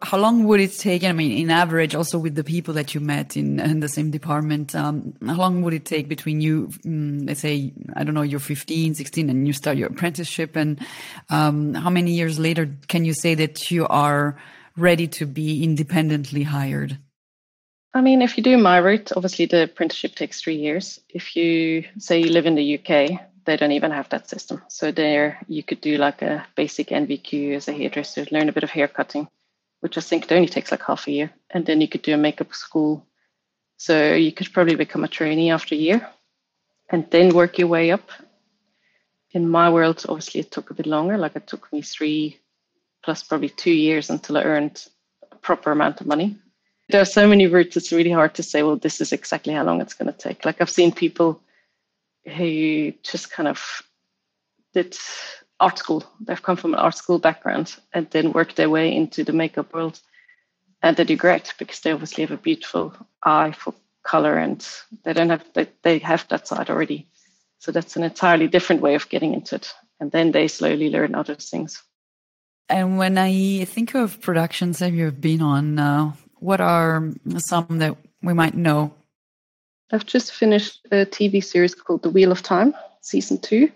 how 0.04 0.18
long 0.18 0.44
would 0.44 0.60
it 0.60 0.76
take? 0.78 1.02
I 1.02 1.12
mean, 1.12 1.32
in 1.32 1.50
average, 1.50 1.94
also 1.94 2.18
with 2.18 2.34
the 2.34 2.44
people 2.44 2.74
that 2.74 2.94
you 2.94 3.00
met 3.00 3.36
in, 3.36 3.58
in 3.58 3.80
the 3.80 3.88
same 3.88 4.10
department, 4.10 4.74
um, 4.74 5.14
how 5.26 5.36
long 5.36 5.62
would 5.62 5.72
it 5.72 5.86
take 5.86 6.08
between 6.08 6.40
you, 6.40 6.70
um, 6.84 7.20
let's 7.20 7.40
say, 7.40 7.72
I 7.96 8.04
don't 8.04 8.14
know, 8.14 8.22
you're 8.22 8.40
15, 8.40 8.94
16 8.94 9.30
and 9.30 9.46
you 9.46 9.52
start 9.52 9.78
your 9.78 9.88
apprenticeship 9.88 10.56
and, 10.56 10.78
um, 11.30 11.74
how 11.74 11.90
many 11.90 12.12
years 12.12 12.38
later 12.38 12.68
can 12.86 13.04
you 13.04 13.14
say 13.14 13.34
that 13.34 13.70
you 13.70 13.86
are 13.88 14.38
ready 14.76 15.08
to 15.08 15.26
be 15.26 15.64
independently 15.64 16.42
hired? 16.42 16.98
I 17.94 18.00
mean, 18.00 18.22
if 18.22 18.36
you 18.36 18.42
do 18.42 18.58
my 18.58 18.78
route, 18.78 19.12
obviously 19.16 19.46
the 19.46 19.64
apprenticeship 19.64 20.16
takes 20.16 20.40
three 20.40 20.56
years. 20.56 21.00
If 21.08 21.36
you 21.36 21.84
say 21.98 22.20
you 22.20 22.30
live 22.30 22.46
in 22.46 22.56
the 22.56 22.78
UK, 22.78 23.20
they 23.46 23.56
don't 23.56 23.72
even 23.72 23.92
have 23.92 24.08
that 24.10 24.28
system. 24.28 24.62
So 24.68 24.90
there 24.90 25.38
you 25.48 25.62
could 25.62 25.80
do 25.80 25.96
like 25.96 26.20
a 26.20 26.46
basic 26.56 26.88
NVQ 26.88 27.56
as 27.56 27.68
a 27.68 27.72
hairdresser, 27.72 28.26
learn 28.30 28.48
a 28.48 28.52
bit 28.52 28.64
of 28.64 28.70
hair 28.70 28.88
cutting 28.88 29.28
which 29.84 29.98
I 29.98 30.00
think 30.00 30.24
it 30.24 30.32
only 30.32 30.48
takes 30.48 30.70
like 30.70 30.82
half 30.82 31.06
a 31.06 31.10
year. 31.10 31.30
And 31.50 31.66
then 31.66 31.82
you 31.82 31.88
could 31.88 32.00
do 32.00 32.14
a 32.14 32.16
makeup 32.16 32.54
school. 32.54 33.06
So 33.76 34.14
you 34.14 34.32
could 34.32 34.50
probably 34.50 34.76
become 34.76 35.04
a 35.04 35.08
trainee 35.08 35.50
after 35.50 35.74
a 35.74 35.78
year 35.78 36.08
and 36.88 37.06
then 37.10 37.34
work 37.34 37.58
your 37.58 37.68
way 37.68 37.90
up. 37.90 38.10
In 39.32 39.46
my 39.46 39.68
world, 39.68 40.06
obviously, 40.08 40.40
it 40.40 40.50
took 40.50 40.70
a 40.70 40.74
bit 40.74 40.86
longer. 40.86 41.18
Like 41.18 41.36
it 41.36 41.46
took 41.46 41.70
me 41.70 41.82
three 41.82 42.40
plus 43.02 43.22
probably 43.22 43.50
two 43.50 43.74
years 43.74 44.08
until 44.08 44.38
I 44.38 44.44
earned 44.44 44.88
a 45.30 45.36
proper 45.36 45.70
amount 45.70 46.00
of 46.00 46.06
money. 46.06 46.38
There 46.88 47.02
are 47.02 47.16
so 47.18 47.28
many 47.28 47.46
routes, 47.46 47.76
it's 47.76 47.92
really 47.92 48.10
hard 48.10 48.34
to 48.36 48.42
say, 48.42 48.62
well, 48.62 48.76
this 48.76 49.02
is 49.02 49.12
exactly 49.12 49.52
how 49.52 49.64
long 49.64 49.82
it's 49.82 49.92
going 49.92 50.10
to 50.10 50.18
take. 50.18 50.46
Like 50.46 50.62
I've 50.62 50.70
seen 50.70 50.92
people 50.92 51.42
who 52.24 52.94
just 53.02 53.30
kind 53.30 53.48
of 53.48 53.82
did 54.72 54.96
art 55.64 55.78
school. 55.78 56.04
They've 56.20 56.42
come 56.42 56.56
from 56.56 56.74
an 56.74 56.80
art 56.80 56.96
school 56.96 57.18
background 57.18 57.74
and 57.94 58.08
then 58.10 58.32
worked 58.32 58.56
their 58.56 58.68
way 58.68 58.94
into 58.94 59.24
the 59.24 59.32
makeup 59.32 59.72
world. 59.72 59.98
And 60.82 60.94
they 60.94 61.04
do 61.04 61.16
great 61.16 61.54
because 61.58 61.80
they 61.80 61.92
obviously 61.92 62.22
have 62.22 62.38
a 62.38 62.46
beautiful 62.48 62.94
eye 63.22 63.52
for 63.52 63.72
color 64.02 64.36
and 64.36 64.66
they 65.04 65.14
don't 65.14 65.30
have 65.30 65.44
they, 65.54 65.68
they 65.82 65.98
have 66.00 66.28
that 66.28 66.46
side 66.46 66.68
already. 66.68 67.06
So 67.60 67.72
that's 67.72 67.96
an 67.96 68.02
entirely 68.02 68.46
different 68.46 68.82
way 68.82 68.94
of 68.94 69.08
getting 69.08 69.32
into 69.32 69.54
it. 69.54 69.72
And 69.98 70.12
then 70.12 70.32
they 70.32 70.48
slowly 70.48 70.90
learn 70.90 71.14
other 71.14 71.34
things. 71.34 71.82
And 72.68 72.98
when 72.98 73.16
I 73.16 73.64
think 73.64 73.94
of 73.94 74.20
productions 74.20 74.78
that 74.80 74.92
you've 74.92 75.20
been 75.20 75.40
on, 75.40 75.78
uh, 75.78 76.12
what 76.40 76.60
are 76.60 77.10
some 77.38 77.78
that 77.78 77.96
we 78.22 78.34
might 78.34 78.54
know? 78.54 78.92
I've 79.92 80.04
just 80.04 80.32
finished 80.32 80.86
a 80.92 81.06
TV 81.06 81.42
series 81.42 81.74
called 81.74 82.02
The 82.02 82.10
Wheel 82.10 82.32
of 82.32 82.42
Time, 82.42 82.74
season 83.00 83.38
two 83.38 83.70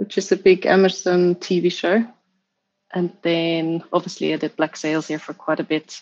which 0.00 0.16
is 0.16 0.32
a 0.32 0.36
big 0.36 0.64
Amazon 0.64 1.34
TV 1.34 1.70
show. 1.70 2.02
And 2.90 3.12
then 3.20 3.84
obviously 3.92 4.32
I 4.32 4.38
did 4.38 4.56
Black 4.56 4.74
Sails 4.74 5.08
here 5.08 5.18
for 5.18 5.34
quite 5.34 5.60
a 5.60 5.64
bit. 5.64 6.00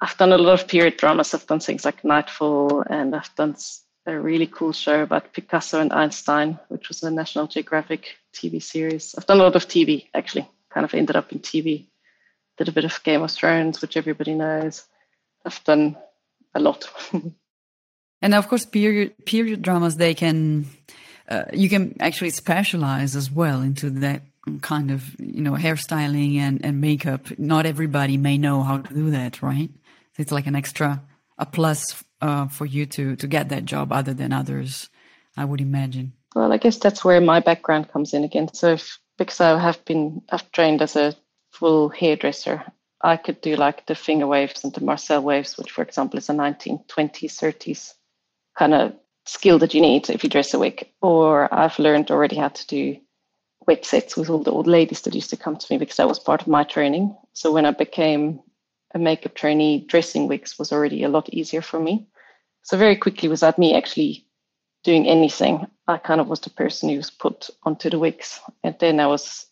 I've 0.00 0.16
done 0.16 0.32
a 0.32 0.38
lot 0.38 0.60
of 0.60 0.66
period 0.66 0.96
dramas. 0.96 1.32
I've 1.32 1.46
done 1.46 1.60
things 1.60 1.84
like 1.84 2.04
Knightfall, 2.04 2.82
and 2.90 3.14
I've 3.14 3.32
done 3.36 3.54
a 4.06 4.18
really 4.18 4.48
cool 4.48 4.72
show 4.72 5.02
about 5.02 5.32
Picasso 5.32 5.80
and 5.80 5.92
Einstein, 5.92 6.58
which 6.66 6.88
was 6.88 7.04
a 7.04 7.12
National 7.12 7.46
Geographic 7.46 8.16
TV 8.34 8.60
series. 8.60 9.14
I've 9.16 9.26
done 9.26 9.40
a 9.40 9.44
lot 9.44 9.54
of 9.56 9.68
TV, 9.68 10.06
actually, 10.14 10.48
kind 10.70 10.84
of 10.84 10.92
ended 10.92 11.14
up 11.14 11.30
in 11.30 11.38
TV. 11.38 11.86
Did 12.56 12.68
a 12.68 12.72
bit 12.72 12.84
of 12.84 13.02
Game 13.04 13.22
of 13.22 13.30
Thrones, 13.30 13.80
which 13.80 13.96
everybody 13.96 14.34
knows. 14.34 14.84
I've 15.44 15.62
done 15.62 15.96
a 16.54 16.60
lot. 16.60 16.90
and 18.22 18.34
of 18.34 18.48
course, 18.48 18.66
period 18.66 19.14
period 19.24 19.62
dramas 19.62 19.96
they 19.96 20.14
can 20.14 20.66
uh, 21.28 21.44
you 21.52 21.68
can 21.68 21.96
actually 22.00 22.30
specialize 22.30 23.14
as 23.14 23.30
well 23.30 23.60
into 23.60 23.90
that 23.90 24.22
kind 24.62 24.90
of 24.90 25.18
you 25.20 25.42
know 25.42 25.52
hairstyling 25.52 26.36
and 26.36 26.64
and 26.64 26.80
makeup. 26.80 27.38
Not 27.38 27.66
everybody 27.66 28.16
may 28.16 28.38
know 28.38 28.62
how 28.62 28.78
to 28.78 28.94
do 28.94 29.10
that, 29.10 29.42
right? 29.42 29.70
It's 30.16 30.32
like 30.32 30.46
an 30.46 30.56
extra 30.56 31.02
a 31.38 31.46
plus 31.46 32.02
uh, 32.20 32.48
for 32.48 32.66
you 32.66 32.86
to 32.86 33.16
to 33.16 33.26
get 33.26 33.50
that 33.50 33.64
job 33.64 33.92
other 33.92 34.14
than 34.14 34.32
others. 34.32 34.88
I 35.36 35.44
would 35.44 35.60
imagine. 35.60 36.14
Well, 36.34 36.52
I 36.52 36.56
guess 36.56 36.78
that's 36.78 37.04
where 37.04 37.20
my 37.20 37.40
background 37.40 37.90
comes 37.90 38.12
in 38.12 38.24
again. 38.24 38.52
So 38.52 38.72
if, 38.72 38.98
because 39.16 39.40
I 39.40 39.58
have 39.58 39.84
been 39.84 40.22
I've 40.30 40.50
trained 40.52 40.82
as 40.82 40.96
a 40.96 41.14
full 41.52 41.88
hairdresser 41.88 42.64
I 43.00 43.16
could 43.16 43.40
do 43.40 43.56
like 43.56 43.86
the 43.86 43.94
finger 43.94 44.26
waves 44.26 44.64
and 44.64 44.72
the 44.72 44.82
Marcel 44.82 45.22
waves, 45.22 45.56
which, 45.56 45.70
for 45.70 45.82
example, 45.82 46.18
is 46.18 46.28
a 46.28 46.32
1920s, 46.32 46.84
30s 46.86 47.94
kind 48.58 48.74
of 48.74 48.92
skill 49.28 49.58
that 49.58 49.74
you 49.74 49.80
need 49.80 50.08
if 50.08 50.24
you 50.24 50.30
dress 50.30 50.54
a 50.54 50.58
wig. 50.58 50.88
Or 51.02 51.52
I've 51.52 51.78
learned 51.78 52.10
already 52.10 52.36
how 52.36 52.48
to 52.48 52.66
do 52.66 52.96
wet 53.66 53.84
sets 53.84 54.16
with 54.16 54.30
all 54.30 54.42
the 54.42 54.50
old 54.50 54.66
ladies 54.66 55.02
that 55.02 55.14
used 55.14 55.30
to 55.30 55.36
come 55.36 55.56
to 55.56 55.66
me 55.70 55.78
because 55.78 55.96
that 55.96 56.08
was 56.08 56.18
part 56.18 56.40
of 56.40 56.48
my 56.48 56.64
training. 56.64 57.14
So 57.34 57.52
when 57.52 57.66
I 57.66 57.72
became 57.72 58.40
a 58.94 58.98
makeup 58.98 59.34
trainee, 59.34 59.84
dressing 59.86 60.26
wigs 60.26 60.58
was 60.58 60.72
already 60.72 61.04
a 61.04 61.08
lot 61.10 61.28
easier 61.28 61.60
for 61.60 61.78
me. 61.78 62.08
So 62.62 62.78
very 62.78 62.96
quickly, 62.96 63.28
without 63.28 63.58
me 63.58 63.76
actually 63.76 64.26
doing 64.82 65.06
anything, 65.06 65.66
I 65.86 65.98
kind 65.98 66.20
of 66.20 66.28
was 66.28 66.40
the 66.40 66.50
person 66.50 66.88
who 66.88 66.96
was 66.96 67.10
put 67.10 67.50
onto 67.64 67.90
the 67.90 67.98
wigs. 67.98 68.40
And 68.64 68.74
then 68.80 68.98
I 69.00 69.06
was 69.06 69.46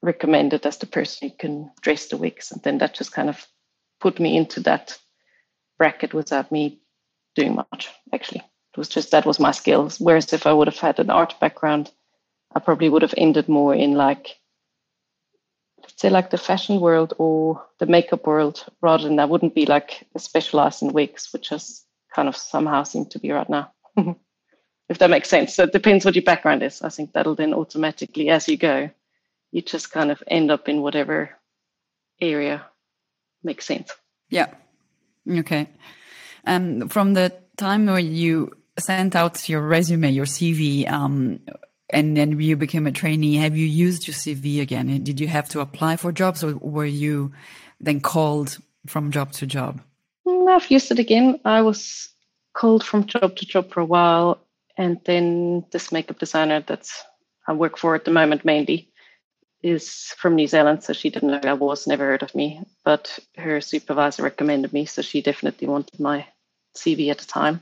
recommended 0.00 0.64
as 0.64 0.78
the 0.78 0.86
person 0.86 1.28
who 1.28 1.36
can 1.36 1.70
dress 1.82 2.06
the 2.06 2.16
wigs. 2.16 2.50
And 2.50 2.62
then 2.62 2.78
that 2.78 2.94
just 2.94 3.12
kind 3.12 3.28
of 3.28 3.46
put 4.00 4.18
me 4.18 4.36
into 4.36 4.60
that 4.60 4.98
bracket 5.76 6.14
without 6.14 6.50
me 6.50 6.80
doing 7.34 7.54
much, 7.54 7.90
actually. 8.14 8.42
Was 8.78 8.88
just 8.88 9.10
that 9.10 9.26
was 9.26 9.40
my 9.40 9.50
skills. 9.50 10.00
Whereas 10.00 10.32
if 10.32 10.46
I 10.46 10.52
would 10.52 10.68
have 10.68 10.78
had 10.78 10.98
an 10.98 11.10
art 11.10 11.34
background, 11.40 11.90
I 12.54 12.60
probably 12.60 12.88
would 12.88 13.02
have 13.02 13.14
ended 13.16 13.48
more 13.48 13.74
in 13.74 13.94
like, 13.94 14.38
let's 15.82 16.00
say, 16.00 16.10
like 16.10 16.30
the 16.30 16.38
fashion 16.38 16.80
world 16.80 17.14
or 17.18 17.64
the 17.78 17.86
makeup 17.86 18.26
world, 18.26 18.64
rather 18.80 19.04
than 19.04 19.18
I 19.18 19.24
wouldn't 19.24 19.54
be 19.54 19.66
like 19.66 20.06
specialized 20.16 20.82
in 20.82 20.92
wigs, 20.92 21.32
which 21.32 21.52
is 21.52 21.84
kind 22.14 22.28
of 22.28 22.36
somehow 22.36 22.84
seem 22.84 23.06
to 23.06 23.18
be 23.18 23.32
right 23.32 23.48
now. 23.48 23.72
if 24.88 24.98
that 24.98 25.10
makes 25.10 25.28
sense. 25.28 25.54
So 25.54 25.64
it 25.64 25.72
depends 25.72 26.04
what 26.04 26.14
your 26.14 26.24
background 26.24 26.62
is. 26.62 26.82
I 26.82 26.88
think 26.88 27.12
that'll 27.12 27.34
then 27.34 27.54
automatically, 27.54 28.30
as 28.30 28.48
you 28.48 28.56
go, 28.56 28.90
you 29.50 29.62
just 29.62 29.90
kind 29.92 30.10
of 30.10 30.22
end 30.26 30.50
up 30.50 30.68
in 30.68 30.82
whatever 30.82 31.30
area 32.20 32.64
makes 33.42 33.66
sense. 33.66 33.92
Yeah. 34.30 34.48
Okay. 35.28 35.68
Um, 36.46 36.88
from 36.88 37.14
the 37.14 37.32
time 37.56 37.86
where 37.86 37.98
you 37.98 38.52
sent 38.78 39.16
out 39.16 39.48
your 39.48 39.62
resume, 39.62 40.10
your 40.10 40.26
CV, 40.26 40.90
um, 40.90 41.40
and 41.90 42.16
then 42.16 42.38
you 42.40 42.56
became 42.56 42.86
a 42.86 42.92
trainee, 42.92 43.36
have 43.36 43.56
you 43.56 43.66
used 43.66 44.06
your 44.06 44.14
CV 44.14 44.60
again? 44.60 45.02
Did 45.02 45.20
you 45.20 45.28
have 45.28 45.48
to 45.50 45.60
apply 45.60 45.96
for 45.96 46.12
jobs 46.12 46.44
or 46.44 46.54
were 46.56 46.84
you 46.84 47.32
then 47.80 48.00
called 48.00 48.58
from 48.86 49.10
job 49.10 49.32
to 49.32 49.46
job? 49.46 49.80
Mm, 50.26 50.48
I've 50.50 50.70
used 50.70 50.90
it 50.90 50.98
again. 50.98 51.40
I 51.44 51.62
was 51.62 52.10
called 52.52 52.84
from 52.84 53.06
job 53.06 53.36
to 53.36 53.46
job 53.46 53.70
for 53.72 53.80
a 53.80 53.86
while. 53.86 54.38
And 54.76 55.00
then 55.04 55.64
this 55.72 55.90
makeup 55.90 56.18
designer 56.18 56.60
that 56.66 56.88
I 57.46 57.52
work 57.54 57.78
for 57.78 57.94
at 57.94 58.04
the 58.04 58.10
moment 58.10 58.44
mainly, 58.44 58.92
is 59.62 60.14
from 60.18 60.36
New 60.36 60.46
Zealand, 60.46 60.84
so 60.84 60.92
she 60.92 61.10
didn't 61.10 61.30
know 61.30 61.40
I 61.42 61.54
was, 61.54 61.86
never 61.86 62.04
heard 62.04 62.22
of 62.22 62.34
me. 62.34 62.62
But 62.84 63.18
her 63.36 63.60
supervisor 63.60 64.22
recommended 64.22 64.72
me, 64.72 64.84
so 64.84 65.02
she 65.02 65.20
definitely 65.20 65.66
wanted 65.66 65.98
my 65.98 66.26
CV 66.76 67.10
at 67.10 67.18
the 67.18 67.26
time. 67.26 67.60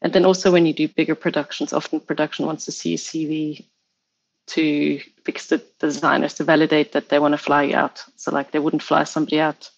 And 0.00 0.12
then 0.12 0.24
also 0.24 0.52
when 0.52 0.66
you 0.66 0.72
do 0.72 0.88
bigger 0.88 1.14
productions, 1.14 1.72
often 1.72 2.00
production 2.00 2.46
wants 2.46 2.64
to 2.66 2.72
see 2.72 2.94
a 2.94 2.98
CV 2.98 3.64
to 4.48 5.00
because 5.24 5.48
the 5.48 5.62
designers 5.78 6.34
to 6.34 6.44
validate 6.44 6.92
that 6.92 7.08
they 7.08 7.18
want 7.18 7.32
to 7.32 7.38
fly 7.38 7.64
you 7.64 7.76
out. 7.76 8.04
So 8.16 8.30
like 8.30 8.52
they 8.52 8.58
wouldn't 8.58 8.82
fly 8.82 9.04
somebody 9.04 9.40
out, 9.40 9.70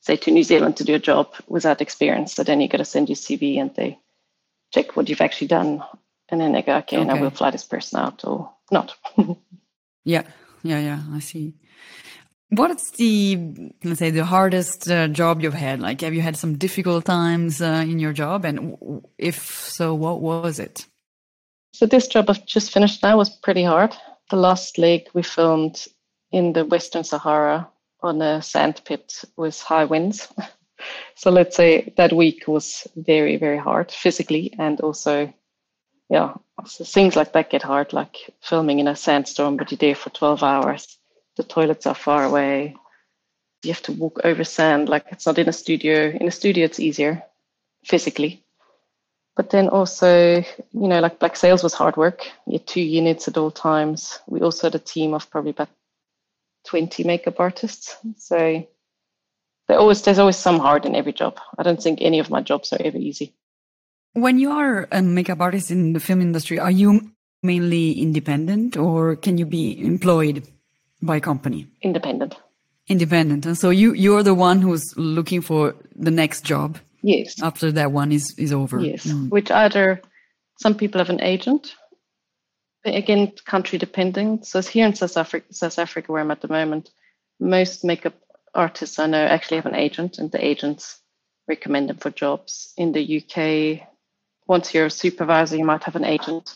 say 0.00 0.16
to 0.16 0.30
New 0.30 0.42
Zealand 0.42 0.78
to 0.78 0.84
do 0.84 0.94
a 0.94 0.98
job 0.98 1.34
without 1.46 1.80
experience. 1.80 2.34
So 2.34 2.42
then 2.42 2.60
you 2.60 2.68
got 2.68 2.78
to 2.78 2.84
send 2.84 3.08
your 3.08 3.16
CV 3.16 3.58
and 3.60 3.74
they 3.74 3.98
check 4.72 4.96
what 4.96 5.08
you've 5.08 5.20
actually 5.20 5.48
done, 5.48 5.82
and 6.28 6.40
then 6.40 6.52
they 6.52 6.62
go, 6.62 6.76
okay, 6.78 6.96
okay. 6.96 7.06
now 7.06 7.20
we'll 7.20 7.30
fly 7.30 7.50
this 7.50 7.64
person 7.64 8.00
out 8.00 8.24
or 8.24 8.50
not. 8.72 8.96
yeah 10.04 10.22
yeah, 10.66 10.80
yeah. 10.80 11.00
I 11.12 11.20
see. 11.20 11.54
What 12.50 12.70
is 12.70 12.90
the 12.92 13.72
let's 13.82 13.98
say 13.98 14.10
the 14.10 14.24
hardest 14.24 14.88
uh, 14.90 15.08
job 15.08 15.42
you've 15.42 15.54
had? 15.54 15.80
Like, 15.80 16.00
have 16.02 16.14
you 16.14 16.20
had 16.20 16.36
some 16.36 16.56
difficult 16.56 17.04
times 17.04 17.60
uh, 17.60 17.84
in 17.86 17.98
your 17.98 18.12
job, 18.12 18.44
and 18.44 19.02
if 19.18 19.38
so, 19.70 19.94
what 19.94 20.20
was 20.20 20.58
it? 20.58 20.86
So 21.72 21.86
this 21.86 22.06
job 22.06 22.30
I've 22.30 22.46
just 22.46 22.72
finished 22.72 23.02
now 23.02 23.16
was 23.16 23.30
pretty 23.30 23.64
hard. 23.64 23.94
The 24.30 24.36
last 24.36 24.78
leg 24.78 25.08
we 25.12 25.22
filmed 25.22 25.84
in 26.30 26.52
the 26.52 26.64
Western 26.64 27.04
Sahara 27.04 27.68
on 28.00 28.22
a 28.22 28.40
sand 28.42 28.80
pit 28.84 29.22
with 29.36 29.60
high 29.60 29.84
winds. 29.84 30.28
so 31.16 31.30
let's 31.30 31.56
say 31.56 31.92
that 31.96 32.12
week 32.12 32.44
was 32.46 32.86
very 32.96 33.36
very 33.36 33.58
hard 33.58 33.90
physically 33.90 34.54
and 34.58 34.80
also 34.80 35.32
yeah, 36.08 36.34
so 36.64 36.84
things 36.84 37.16
like 37.16 37.32
that 37.32 37.50
get 37.50 37.62
hard, 37.62 37.92
like 37.92 38.16
filming 38.40 38.78
in 38.78 38.88
a 38.88 38.96
sandstorm, 38.96 39.56
but 39.56 39.70
you're 39.70 39.78
there 39.78 39.94
for 39.94 40.10
12 40.10 40.42
hours. 40.42 40.98
The 41.36 41.42
toilets 41.42 41.86
are 41.86 41.94
far 41.94 42.24
away. 42.24 42.76
You 43.62 43.72
have 43.72 43.82
to 43.82 43.92
walk 43.92 44.20
over 44.24 44.44
sand, 44.44 44.88
like 44.88 45.06
it's 45.10 45.26
not 45.26 45.38
in 45.38 45.48
a 45.48 45.52
studio. 45.52 46.10
In 46.10 46.28
a 46.28 46.30
studio, 46.30 46.64
it's 46.64 46.80
easier 46.80 47.22
physically. 47.84 48.44
But 49.36 49.50
then 49.50 49.68
also, 49.68 50.42
you 50.72 50.88
know, 50.88 51.00
like 51.00 51.18
Black 51.18 51.36
Sails 51.36 51.62
was 51.62 51.74
hard 51.74 51.96
work. 51.96 52.26
You 52.46 52.54
had 52.54 52.66
two 52.66 52.80
units 52.80 53.28
at 53.28 53.36
all 53.36 53.50
times. 53.50 54.18
We 54.26 54.40
also 54.40 54.68
had 54.68 54.74
a 54.74 54.78
team 54.78 55.12
of 55.12 55.30
probably 55.30 55.50
about 55.50 55.68
20 56.66 57.04
makeup 57.04 57.38
artists. 57.38 57.96
So 58.16 58.66
there 59.68 59.78
always 59.78 60.02
there's 60.02 60.18
always 60.18 60.36
some 60.36 60.58
hard 60.58 60.86
in 60.86 60.94
every 60.94 61.12
job. 61.12 61.38
I 61.58 61.62
don't 61.62 61.82
think 61.82 61.98
any 62.00 62.18
of 62.18 62.30
my 62.30 62.40
jobs 62.40 62.72
are 62.72 62.80
ever 62.80 62.96
easy. 62.96 63.34
When 64.14 64.38
you 64.38 64.52
are 64.52 64.88
a 64.90 65.02
makeup 65.02 65.40
artist 65.40 65.70
in 65.70 65.92
the 65.92 66.00
film 66.00 66.22
industry, 66.22 66.58
are 66.58 66.70
you 66.70 67.12
mainly 67.42 67.92
independent 67.92 68.76
or 68.76 69.16
can 69.16 69.36
you 69.36 69.44
be 69.44 69.78
employed 69.84 70.46
by 71.06 71.20
company? 71.20 71.66
Independent. 71.82 72.34
Independent. 72.88 73.46
And 73.46 73.58
so 73.58 73.70
you, 73.70 73.94
you're 73.94 74.22
the 74.22 74.34
one 74.34 74.60
who's 74.60 74.94
looking 74.96 75.40
for 75.40 75.74
the 75.94 76.10
next 76.10 76.44
job. 76.44 76.78
Yes. 77.02 77.40
After 77.42 77.72
that 77.72 77.92
one 77.92 78.12
is, 78.12 78.34
is 78.36 78.52
over. 78.52 78.80
Yes. 78.80 79.06
Mm. 79.06 79.30
Which 79.30 79.50
either 79.50 80.02
some 80.58 80.74
people 80.74 80.98
have 80.98 81.10
an 81.10 81.20
agent, 81.22 81.74
again, 82.84 83.32
country 83.44 83.78
depending. 83.78 84.42
So 84.42 84.60
here 84.60 84.86
in 84.86 84.94
South 84.94 85.16
Africa, 85.16 85.46
South 85.52 85.78
Africa, 85.78 86.12
where 86.12 86.20
I'm 86.20 86.30
at 86.30 86.40
the 86.40 86.48
moment, 86.48 86.90
most 87.40 87.84
makeup 87.84 88.14
artists 88.54 88.98
I 88.98 89.06
know 89.06 89.24
actually 89.24 89.58
have 89.58 89.66
an 89.66 89.74
agent, 89.74 90.18
and 90.18 90.30
the 90.30 90.44
agents 90.44 91.00
recommend 91.48 91.90
them 91.90 91.98
for 91.98 92.10
jobs. 92.10 92.72
In 92.76 92.92
the 92.92 93.22
UK, 93.22 93.86
once 94.46 94.72
you're 94.72 94.86
a 94.86 94.90
supervisor, 94.90 95.56
you 95.56 95.64
might 95.64 95.84
have 95.84 95.96
an 95.96 96.04
agent. 96.04 96.54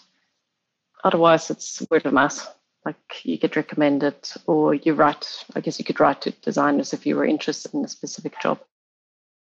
Otherwise, 1.05 1.51
it's 1.51 1.83
word 1.91 2.07
of 2.07 2.13
mouth. 2.13 2.55
Like 2.85 3.25
you 3.25 3.37
get 3.37 3.57
recommended, 3.57 4.17
or 4.47 4.75
you 4.75 4.95
write. 4.95 5.27
I 5.55 5.61
guess 5.61 5.79
you 5.79 5.85
could 5.85 6.01
write 6.01 6.23
to 6.23 6.31
designers 6.31 6.93
if 6.93 7.07
you 7.07 7.17
were 7.17 7.27
interested 7.27 7.75
in 7.75 7.85
a 7.85 7.89
specific 7.89 8.41
job. 8.41 8.59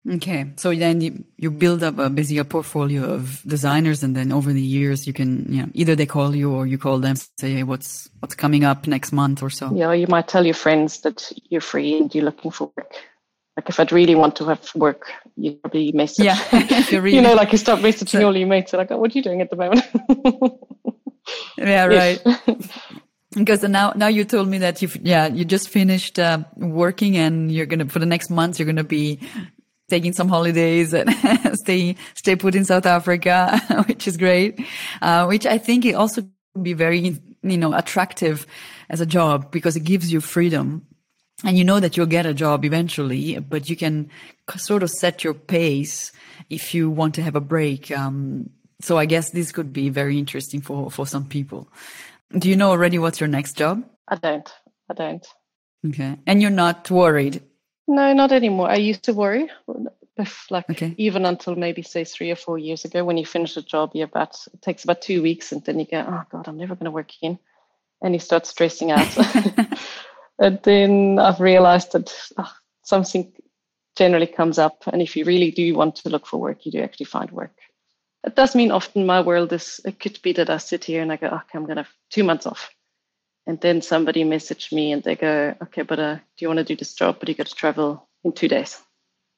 Okay, 0.09 0.53
so 0.55 0.73
then 0.73 1.01
you, 1.01 1.25
you 1.35 1.51
build 1.51 1.83
up 1.83 1.99
a 1.99 2.09
busy 2.09 2.41
portfolio 2.43 3.03
of 3.03 3.41
designers, 3.45 4.03
and 4.03 4.15
then 4.15 4.31
over 4.31 4.53
the 4.53 4.61
years, 4.61 5.05
you 5.05 5.11
can, 5.11 5.51
you 5.51 5.61
know, 5.63 5.69
either 5.73 5.95
they 5.95 6.05
call 6.05 6.33
you 6.33 6.53
or 6.53 6.65
you 6.65 6.77
call 6.77 6.99
them, 6.99 7.17
say, 7.39 7.55
hey, 7.55 7.63
what's 7.63 8.09
what's 8.19 8.33
coming 8.33 8.63
up 8.63 8.87
next 8.87 9.11
month 9.11 9.43
or 9.43 9.49
so. 9.49 9.73
Yeah, 9.75 9.91
you 9.91 10.07
might 10.07 10.27
tell 10.27 10.45
your 10.45 10.55
friends 10.55 11.01
that 11.01 11.31
you're 11.49 11.61
free 11.61 11.97
and 11.97 12.13
you're 12.15 12.23
looking 12.23 12.51
for 12.51 12.71
work 12.77 12.93
like 13.57 13.69
if 13.69 13.79
I'd 13.79 13.91
really 13.91 14.13
want 14.13 14.35
to 14.35 14.45
have 14.45 14.69
work, 14.75 15.11
you'd 15.35 15.61
probably 15.61 15.91
message. 15.91 16.25
Yeah, 16.25 16.37
really... 16.91 17.15
you 17.15 17.21
know, 17.21 17.33
like 17.33 17.51
you 17.51 17.57
start 17.57 17.81
messaging 17.81 18.23
all 18.23 18.37
your 18.37 18.47
mates. 18.47 18.71
and 18.71 18.77
Like, 18.77 18.91
oh, 18.91 18.97
what 18.97 19.13
are 19.13 19.17
you 19.17 19.23
doing 19.23 19.41
at 19.41 19.49
the 19.49 19.55
moment? 19.55 19.83
yeah, 21.57 21.85
right. 21.85 22.23
Because 23.37 23.63
now, 23.63 23.93
now 23.95 24.07
you 24.07 24.25
told 24.25 24.47
me 24.47 24.57
that 24.59 24.81
you've, 24.81 24.95
yeah, 24.97 25.27
you 25.27 25.45
just 25.45 25.69
finished 25.69 26.19
uh, 26.19 26.43
working, 26.55 27.17
and 27.17 27.51
you're 27.51 27.65
gonna 27.65 27.87
for 27.87 27.99
the 27.99 28.05
next 28.05 28.29
month 28.29 28.59
you're 28.59 28.65
gonna 28.65 28.83
be 28.83 29.19
taking 29.89 30.11
some 30.11 30.27
holidays 30.27 30.93
and 30.93 31.09
stay 31.53 31.95
stay 32.15 32.35
put 32.35 32.55
in 32.55 32.65
South 32.65 32.85
Africa, 32.85 33.59
which 33.87 34.07
is 34.07 34.17
great. 34.17 34.59
Uh, 35.01 35.25
which 35.25 35.45
I 35.45 35.57
think 35.57 35.85
it 35.85 35.93
also 35.93 36.23
be 36.61 36.73
very 36.73 37.19
you 37.43 37.57
know 37.57 37.73
attractive 37.73 38.47
as 38.89 39.01
a 39.01 39.05
job 39.05 39.51
because 39.51 39.75
it 39.75 39.83
gives 39.83 40.11
you 40.11 40.21
freedom 40.21 40.85
and 41.43 41.57
you 41.57 41.63
know 41.63 41.79
that 41.79 41.95
you'll 41.95 42.07
get 42.07 42.25
a 42.25 42.33
job 42.33 42.65
eventually, 42.65 43.37
but 43.39 43.69
you 43.69 43.75
can 43.75 44.09
sort 44.55 44.81
of 44.81 44.89
set 44.89 45.23
your 45.23 45.35
pace 45.35 46.11
if 46.49 46.73
you 46.73 46.89
want 46.89 47.13
to 47.15 47.21
have 47.21 47.35
a 47.35 47.41
break. 47.41 47.91
Um, 47.91 48.49
so 48.81 48.97
I 48.97 49.05
guess 49.05 49.31
this 49.31 49.51
could 49.51 49.71
be 49.71 49.89
very 49.89 50.17
interesting 50.17 50.61
for, 50.61 50.89
for 50.89 51.05
some 51.05 51.25
people. 51.25 51.67
Do 52.31 52.49
you 52.49 52.55
know 52.55 52.71
already 52.71 52.99
what's 52.99 53.19
your 53.19 53.29
next 53.29 53.53
job? 53.53 53.83
I 54.07 54.15
don't. 54.15 54.49
I 54.89 54.93
don't. 54.93 55.25
Okay. 55.85 56.17
And 56.25 56.41
you're 56.41 56.51
not 56.51 56.89
worried? 56.89 57.41
No, 57.87 58.13
not 58.13 58.31
anymore. 58.31 58.69
I 58.69 58.75
used 58.75 59.03
to 59.03 59.13
worry. 59.13 59.49
Like 60.49 60.69
okay. 60.71 60.95
even 60.97 61.25
until 61.25 61.55
maybe 61.55 61.83
say 61.83 62.03
three 62.03 62.31
or 62.31 62.35
four 62.35 62.57
years 62.57 62.85
ago, 62.85 63.05
when 63.05 63.17
you 63.17 63.25
finish 63.25 63.55
a 63.55 63.61
job, 63.61 63.91
you 63.93 64.03
about 64.03 64.35
it 64.51 64.63
takes 64.63 64.83
about 64.83 65.01
two 65.01 65.21
weeks, 65.21 65.51
and 65.51 65.63
then 65.63 65.77
you 65.79 65.85
go, 65.85 66.03
"Oh 66.07 66.23
God, 66.31 66.47
I'm 66.47 66.57
never 66.57 66.73
going 66.73 66.85
to 66.85 66.91
work 66.91 67.11
again," 67.21 67.37
and 68.01 68.15
you 68.15 68.19
start 68.19 68.47
stressing 68.47 68.89
out. 68.89 69.15
and 70.39 70.59
then 70.63 71.19
I've 71.19 71.39
realized 71.39 71.91
that 71.91 72.11
oh, 72.39 72.51
something 72.83 73.31
generally 73.95 74.25
comes 74.25 74.57
up, 74.57 74.83
and 74.87 75.03
if 75.03 75.15
you 75.15 75.23
really 75.23 75.51
do 75.51 75.75
want 75.75 75.97
to 75.97 76.09
look 76.09 76.25
for 76.25 76.39
work, 76.39 76.65
you 76.65 76.71
do 76.71 76.81
actually 76.81 77.05
find 77.05 77.29
work. 77.29 77.55
It 78.27 78.35
does 78.35 78.55
mean 78.55 78.71
often 78.71 79.05
my 79.05 79.21
world 79.21 79.53
is. 79.53 79.81
It 79.85 79.99
could 79.99 80.21
be 80.21 80.33
that 80.33 80.49
I 80.49 80.57
sit 80.57 80.83
here 80.83 81.01
and 81.01 81.11
I 81.11 81.17
go, 81.17 81.27
"Okay, 81.27 81.57
I'm 81.57 81.67
to 81.67 81.75
have 81.75 81.93
two 82.09 82.23
months 82.23 82.45
off." 82.45 82.69
and 83.47 83.59
then 83.61 83.81
somebody 83.81 84.25
messaged 84.25 84.73
me 84.73 84.91
and 84.91 85.01
they 85.01 85.15
go, 85.15 85.55
okay, 85.63 85.81
but 85.81 85.99
uh, 85.99 86.15
do 86.15 86.21
you 86.39 86.49
want 86.49 86.57
to 86.57 86.65
do 86.65 86.75
this 86.75 86.93
job? 86.93 87.17
But 87.17 87.29
you 87.29 87.35
got 87.35 87.47
to 87.47 87.55
travel 87.55 88.05
in 88.23 88.33
two 88.33 88.49
days, 88.49 88.79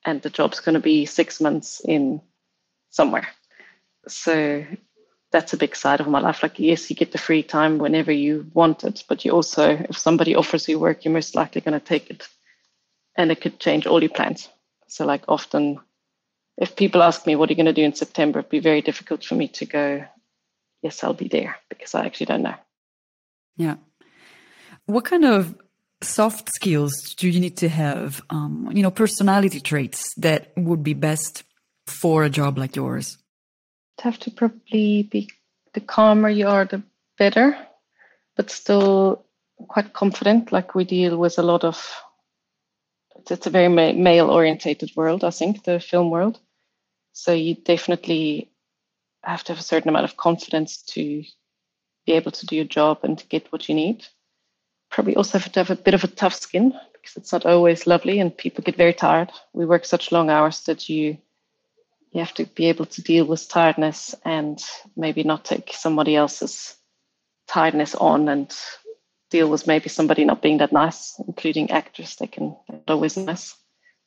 and 0.03 0.19
the 0.21 0.31
job's 0.31 0.59
going 0.59 0.73
to 0.73 0.81
be 0.81 1.05
six 1.05 1.39
months 1.39 1.79
in 1.85 2.19
somewhere. 2.89 3.27
So 4.07 4.65
that's 5.31 5.53
a 5.53 5.57
big 5.57 5.75
side 5.75 5.99
of 6.01 6.07
my 6.07 6.19
life. 6.19 6.41
Like, 6.41 6.57
yes, 6.57 6.89
you 6.89 6.95
get 6.95 7.11
the 7.11 7.19
free 7.19 7.43
time 7.43 7.77
whenever 7.77 8.11
you 8.11 8.49
want 8.55 8.83
it, 8.83 9.03
but 9.07 9.23
you 9.23 9.31
also, 9.31 9.77
if 9.87 9.95
somebody 9.95 10.35
offers 10.35 10.67
you 10.67 10.79
work, 10.79 11.05
you're 11.05 11.13
most 11.13 11.35
likely 11.35 11.61
going 11.61 11.79
to 11.79 11.85
take 11.85 12.09
it, 12.09 12.27
and 13.15 13.31
it 13.31 13.41
could 13.41 13.59
change 13.59 13.85
all 13.85 14.01
your 14.01 14.09
plans. 14.09 14.49
So, 14.87 15.05
like, 15.05 15.23
often, 15.27 15.79
if 16.59 16.75
people 16.75 17.01
ask 17.01 17.25
me, 17.25 17.35
what 17.35 17.49
are 17.49 17.53
you 17.53 17.55
going 17.55 17.73
to 17.73 17.81
do 17.81 17.83
in 17.83 17.95
September, 17.95 18.39
it'd 18.39 18.51
be 18.51 18.59
very 18.59 18.81
difficult 18.81 19.23
for 19.23 19.35
me 19.35 19.47
to 19.47 19.65
go, 19.65 20.03
yes, 20.83 21.03
I'll 21.03 21.13
be 21.13 21.29
there 21.29 21.55
because 21.69 21.95
I 21.95 22.05
actually 22.05 22.25
don't 22.25 22.43
know. 22.43 22.55
Yeah. 23.55 23.75
What 24.85 25.05
kind 25.05 25.23
of 25.23 25.55
soft 26.01 26.49
skills 26.49 27.15
do 27.15 27.29
you 27.29 27.39
need 27.39 27.55
to 27.57 27.69
have? 27.69 28.21
Um, 28.29 28.69
you 28.73 28.83
know, 28.83 28.91
personality 28.91 29.61
traits 29.61 30.13
that 30.15 30.51
would 30.57 30.83
be 30.83 30.93
best 30.93 31.43
for 31.87 32.23
a 32.23 32.29
job 32.29 32.57
like 32.57 32.75
yours. 32.75 33.17
have 34.01 34.19
to 34.19 34.31
probably 34.31 35.03
be 35.03 35.29
the 35.73 35.79
calmer 35.79 36.29
you 36.29 36.47
are, 36.47 36.65
the 36.65 36.83
better, 37.17 37.57
but 38.35 38.51
still 38.51 39.23
quite 39.69 39.93
confident. 39.93 40.51
Like 40.51 40.75
we 40.75 40.83
deal 40.83 41.17
with 41.17 41.39
a 41.39 41.43
lot 41.43 41.63
of. 41.63 41.77
It's 43.29 43.47
a 43.47 43.49
very 43.49 43.69
male 43.69 44.29
orientated 44.29 44.91
world, 44.95 45.23
I 45.23 45.29
think, 45.29 45.63
the 45.63 45.79
film 45.79 46.09
world. 46.09 46.39
So 47.13 47.33
you 47.33 47.55
definitely 47.55 48.51
have 49.23 49.43
to 49.45 49.51
have 49.51 49.59
a 49.59 49.63
certain 49.63 49.89
amount 49.89 50.05
of 50.05 50.17
confidence 50.17 50.81
to 50.83 51.23
be 52.05 52.13
able 52.13 52.31
to 52.31 52.45
do 52.45 52.55
your 52.55 52.65
job 52.65 52.99
and 53.03 53.17
to 53.17 53.27
get 53.27 53.51
what 53.51 53.67
you 53.67 53.75
need 53.75 54.05
probably 54.89 55.15
also 55.15 55.37
have 55.37 55.51
to 55.51 55.59
have 55.59 55.69
a 55.69 55.75
bit 55.75 55.93
of 55.93 56.03
a 56.03 56.07
tough 56.07 56.33
skin 56.33 56.73
because 56.93 57.15
it's 57.15 57.31
not 57.31 57.45
always 57.45 57.87
lovely 57.87 58.19
and 58.19 58.35
people 58.35 58.63
get 58.63 58.75
very 58.75 58.93
tired. 58.93 59.31
We 59.53 59.65
work 59.65 59.85
such 59.85 60.11
long 60.11 60.29
hours 60.29 60.61
that 60.65 60.89
you 60.89 61.17
you 62.11 62.21
have 62.21 62.33
to 62.33 62.45
be 62.45 62.65
able 62.65 62.85
to 62.85 63.03
deal 63.03 63.25
with 63.25 63.47
tiredness 63.47 64.15
and 64.25 64.59
maybe 64.97 65.21
not 65.21 65.45
take 65.45 65.71
somebody 65.73 66.15
else's 66.15 66.75
tiredness 67.47 67.93
on 67.93 68.27
and 68.27 68.51
deal 69.29 69.47
with 69.47 69.67
maybe 69.67 69.89
somebody 69.89 70.25
not 70.25 70.41
being 70.41 70.57
that 70.57 70.73
nice, 70.73 71.21
including 71.27 71.69
actors. 71.69 72.15
They 72.15 72.25
can 72.25 72.57
not 72.67 72.81
always 72.87 73.15
nice. 73.15 73.55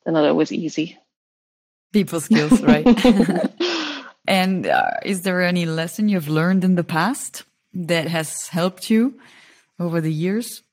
They're 0.03 0.13
not 0.13 0.25
always 0.25 0.51
easy. 0.51 0.99
People 1.93 2.19
skills, 2.19 2.61
right? 2.61 2.85
and 4.27 4.67
uh, 4.67 4.91
is 5.05 5.21
there 5.21 5.41
any 5.41 5.65
lesson 5.65 6.09
you've 6.09 6.27
learned 6.27 6.63
in 6.63 6.75
the 6.75 6.83
past 6.83 7.43
that 7.73 8.07
has 8.07 8.47
helped 8.47 8.89
you 8.89 9.19
over 9.79 10.01
the 10.01 10.11
years? 10.11 10.63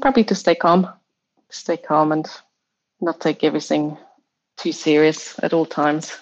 Probably 0.00 0.24
to 0.24 0.34
stay 0.34 0.54
calm, 0.54 0.88
stay 1.50 1.76
calm 1.76 2.10
and 2.10 2.26
not 3.00 3.20
take 3.20 3.44
everything 3.44 3.98
too 4.56 4.72
serious 4.72 5.38
at 5.42 5.52
all 5.52 5.66
times. 5.66 6.18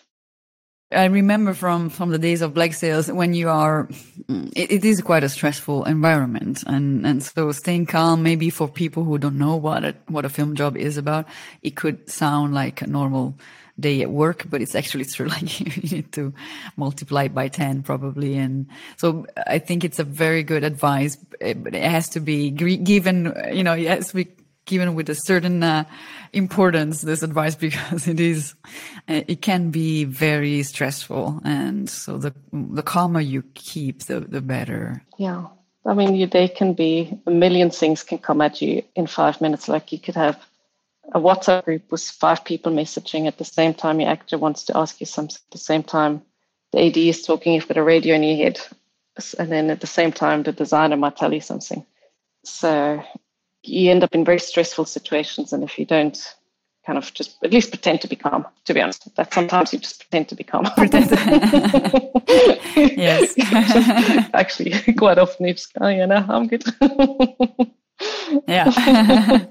I 0.90 1.06
remember 1.06 1.54
from 1.54 1.88
from 1.88 2.10
the 2.10 2.18
days 2.18 2.42
of 2.42 2.54
Black 2.54 2.74
Sails 2.74 3.10
when 3.10 3.34
you 3.34 3.48
are, 3.48 3.88
it, 4.28 4.70
it 4.72 4.84
is 4.84 5.00
quite 5.00 5.24
a 5.24 5.28
stressful 5.28 5.84
environment, 5.84 6.64
and 6.66 7.06
and 7.06 7.22
so 7.22 7.50
staying 7.52 7.86
calm. 7.86 8.22
Maybe 8.22 8.50
for 8.50 8.68
people 8.68 9.04
who 9.04 9.16
don't 9.16 9.38
know 9.38 9.56
what 9.56 9.84
a, 9.84 9.94
what 10.08 10.24
a 10.24 10.28
film 10.28 10.54
job 10.54 10.76
is 10.76 10.98
about, 10.98 11.26
it 11.62 11.76
could 11.76 12.10
sound 12.10 12.52
like 12.52 12.82
a 12.82 12.86
normal 12.86 13.34
day 13.78 14.02
at 14.02 14.10
work, 14.10 14.46
but 14.48 14.60
it's 14.60 14.74
actually 14.74 15.04
true. 15.04 15.28
Like 15.32 15.60
you 15.60 15.96
need 15.96 16.12
to 16.12 16.32
multiply 16.76 17.28
by 17.28 17.48
10 17.48 17.82
probably. 17.82 18.36
And 18.36 18.66
so 18.96 19.26
I 19.46 19.58
think 19.58 19.84
it's 19.84 19.98
a 19.98 20.04
very 20.04 20.42
good 20.42 20.64
advice, 20.64 21.16
but 21.16 21.74
it 21.74 21.82
has 21.82 22.08
to 22.10 22.20
be 22.20 22.50
given, 22.50 23.32
you 23.52 23.64
know, 23.64 23.74
yes, 23.74 24.12
we 24.12 24.28
given 24.64 24.94
with 24.94 25.10
a 25.10 25.14
certain 25.14 25.62
uh, 25.62 25.84
importance, 26.32 27.02
this 27.02 27.22
advice, 27.22 27.54
because 27.66 28.06
it 28.06 28.20
is, 28.20 28.54
uh, 29.08 29.22
it 29.26 29.42
can 29.42 29.70
be 29.70 30.04
very 30.04 30.62
stressful. 30.62 31.40
And 31.44 31.88
so 31.88 32.18
the, 32.18 32.32
the 32.52 32.82
calmer 32.82 33.20
you 33.20 33.42
keep, 33.54 34.04
the, 34.04 34.20
the 34.20 34.40
better. 34.40 35.02
Yeah. 35.18 35.46
I 35.84 35.94
mean, 35.94 36.28
day 36.28 36.46
can 36.46 36.74
be 36.74 37.18
a 37.26 37.30
million 37.30 37.70
things 37.70 38.04
can 38.04 38.18
come 38.18 38.40
at 38.40 38.62
you 38.62 38.84
in 38.94 39.08
five 39.08 39.40
minutes. 39.40 39.68
Like 39.68 39.90
you 39.90 39.98
could 39.98 40.14
have 40.14 40.38
a 41.12 41.20
WhatsApp 41.20 41.64
group 41.64 41.90
with 41.90 42.02
five 42.02 42.44
people 42.44 42.72
messaging 42.72 43.26
at 43.26 43.38
the 43.38 43.44
same 43.44 43.74
time. 43.74 44.00
Your 44.00 44.10
actor 44.10 44.38
wants 44.38 44.64
to 44.64 44.76
ask 44.76 45.00
you 45.00 45.06
something 45.06 45.36
at 45.36 45.52
the 45.52 45.58
same 45.58 45.82
time. 45.82 46.22
The 46.72 46.86
AD 46.86 46.96
is 46.96 47.22
talking, 47.22 47.54
you've 47.54 47.68
got 47.68 47.76
a 47.76 47.82
radio 47.82 48.14
in 48.14 48.22
your 48.22 48.36
head. 48.36 48.60
And 49.38 49.52
then 49.52 49.68
at 49.70 49.80
the 49.80 49.86
same 49.86 50.12
time, 50.12 50.42
the 50.42 50.52
designer 50.52 50.96
might 50.96 51.16
tell 51.16 51.34
you 51.34 51.40
something. 51.40 51.84
So 52.44 53.02
you 53.62 53.90
end 53.90 54.04
up 54.04 54.14
in 54.14 54.24
very 54.24 54.38
stressful 54.38 54.86
situations. 54.86 55.52
And 55.52 55.62
if 55.62 55.78
you 55.78 55.84
don't 55.84 56.18
kind 56.86 56.98
of 56.98 57.12
just 57.14 57.36
at 57.44 57.52
least 57.52 57.70
pretend 57.70 58.00
to 58.00 58.08
be 58.08 58.16
calm, 58.16 58.46
to 58.64 58.74
be 58.74 58.80
honest, 58.80 59.14
that 59.16 59.32
sometimes 59.32 59.72
you 59.72 59.78
just 59.78 60.00
pretend 60.00 60.28
to 60.28 60.34
be 60.34 60.44
calm. 60.44 60.64
Pretend. 60.76 61.10
yes. 62.96 63.34
Actually, 64.34 64.72
quite 64.94 65.18
often 65.18 65.46
go, 65.46 65.54
oh, 65.80 65.88
you 65.88 66.06
know, 66.06 66.24
I'm 66.28 66.48
good. 66.48 66.64
yeah. 68.48 69.46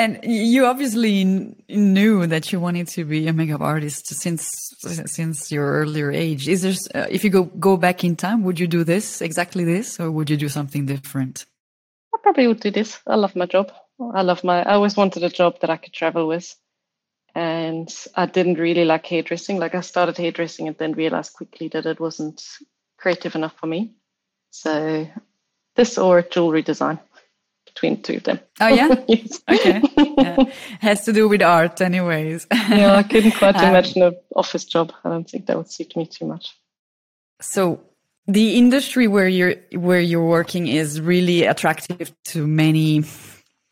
And 0.00 0.18
you 0.22 0.64
obviously 0.64 1.24
knew 1.68 2.26
that 2.26 2.50
you 2.50 2.58
wanted 2.58 2.88
to 2.88 3.04
be 3.04 3.28
a 3.28 3.34
makeup 3.34 3.60
artist 3.60 4.06
since 4.06 4.48
since 5.04 5.52
your 5.52 5.66
earlier 5.80 6.10
age. 6.10 6.48
Is 6.48 6.62
there, 6.62 7.02
uh, 7.02 7.06
if 7.10 7.22
you 7.22 7.28
go 7.28 7.44
go 7.44 7.76
back 7.76 8.02
in 8.02 8.16
time, 8.16 8.42
would 8.44 8.58
you 8.58 8.66
do 8.66 8.82
this 8.82 9.20
exactly 9.20 9.62
this, 9.62 10.00
or 10.00 10.10
would 10.10 10.30
you 10.30 10.38
do 10.38 10.48
something 10.48 10.86
different? 10.86 11.44
I 12.14 12.18
probably 12.22 12.46
would 12.46 12.60
do 12.60 12.70
this. 12.70 12.98
I 13.06 13.16
love 13.16 13.36
my 13.36 13.44
job. 13.44 13.72
I 14.14 14.22
love 14.22 14.42
my. 14.42 14.62
I 14.62 14.72
always 14.76 14.96
wanted 14.96 15.22
a 15.22 15.28
job 15.28 15.60
that 15.60 15.68
I 15.68 15.76
could 15.76 15.92
travel 15.92 16.26
with, 16.26 16.56
and 17.34 17.94
I 18.16 18.24
didn't 18.24 18.58
really 18.58 18.86
like 18.86 19.04
hairdressing. 19.04 19.58
Like 19.58 19.74
I 19.74 19.82
started 19.82 20.16
hairdressing 20.16 20.66
and 20.66 20.78
then 20.78 20.92
realized 20.92 21.34
quickly 21.34 21.68
that 21.68 21.84
it 21.84 22.00
wasn't 22.00 22.42
creative 22.96 23.34
enough 23.34 23.56
for 23.60 23.66
me. 23.66 23.92
So 24.50 25.06
this 25.76 25.98
or 25.98 26.22
jewelry 26.22 26.62
design 26.62 27.00
between 27.80 28.02
two 28.02 28.16
of 28.16 28.24
them. 28.24 28.40
Oh 28.60 28.68
yeah, 28.68 28.94
yes. 29.08 29.40
okay. 29.48 29.82
Yeah. 29.96 30.44
Has 30.80 31.04
to 31.04 31.12
do 31.12 31.28
with 31.28 31.42
art, 31.42 31.80
anyways. 31.80 32.46
yeah, 32.52 32.94
I 32.94 33.02
couldn't 33.02 33.32
quite 33.32 33.56
um, 33.62 33.70
imagine 33.70 34.02
an 34.02 34.16
office 34.36 34.64
job. 34.64 34.92
I 35.04 35.08
don't 35.08 35.28
think 35.28 35.46
that 35.46 35.56
would 35.56 35.70
suit 35.70 35.96
me 35.96 36.06
too 36.06 36.26
much. 36.26 36.56
So 37.40 37.80
the 38.26 38.56
industry 38.56 39.08
where 39.08 39.28
you're 39.28 39.54
where 39.72 40.00
you're 40.00 40.26
working 40.26 40.66
is 40.66 41.00
really 41.00 41.44
attractive 41.44 42.12
to 42.26 42.46
many 42.46 43.02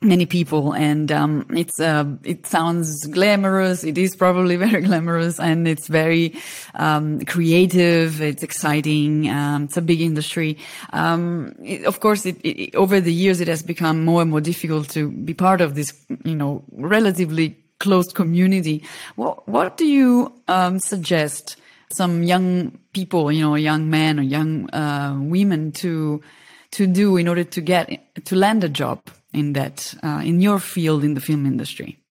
many 0.00 0.26
people 0.26 0.74
and 0.74 1.10
um, 1.10 1.44
it's 1.50 1.80
uh, 1.80 2.04
it 2.22 2.46
sounds 2.46 3.06
glamorous. 3.06 3.82
It 3.82 3.98
is 3.98 4.14
probably 4.14 4.56
very 4.66 4.82
glamorous 4.82 5.40
and 5.40 5.66
it's 5.66 5.88
very 5.88 6.38
um, 6.74 7.24
creative. 7.24 8.20
It's 8.20 8.42
exciting. 8.42 9.28
Um, 9.28 9.64
it's 9.64 9.76
a 9.76 9.82
big 9.82 10.00
industry. 10.00 10.58
Um, 10.92 11.54
it, 11.62 11.84
of 11.84 12.00
course 12.00 12.26
it, 12.26 12.36
it, 12.44 12.74
over 12.74 13.00
the 13.00 13.12
years 13.12 13.40
it 13.40 13.48
has 13.48 13.62
become 13.62 14.04
more 14.04 14.22
and 14.22 14.30
more 14.30 14.40
difficult 14.40 14.88
to 14.90 15.10
be 15.10 15.34
part 15.34 15.60
of 15.60 15.74
this 15.74 15.92
you 16.24 16.36
know 16.36 16.64
relatively 16.72 17.56
closed 17.80 18.14
community. 18.14 18.84
What 19.16 19.48
what 19.48 19.76
do 19.76 19.86
you 19.86 20.32
um, 20.46 20.78
suggest 20.78 21.56
some 21.90 22.22
young 22.22 22.78
people 22.92 23.32
you 23.32 23.42
know 23.42 23.56
young 23.56 23.90
men 23.90 24.20
or 24.20 24.22
young 24.22 24.70
uh, 24.70 25.16
women 25.18 25.72
to 25.72 26.22
to 26.70 26.86
do 26.86 27.16
in 27.16 27.26
order 27.26 27.44
to 27.44 27.60
get 27.60 28.24
to 28.26 28.36
land 28.36 28.62
a 28.62 28.68
job 28.68 29.00
in 29.32 29.52
that 29.54 29.94
uh, 30.02 30.20
in 30.24 30.40
your 30.40 30.58
field 30.58 31.04
in 31.04 31.14
the 31.14 31.20
film 31.20 31.46
industry? 31.46 32.02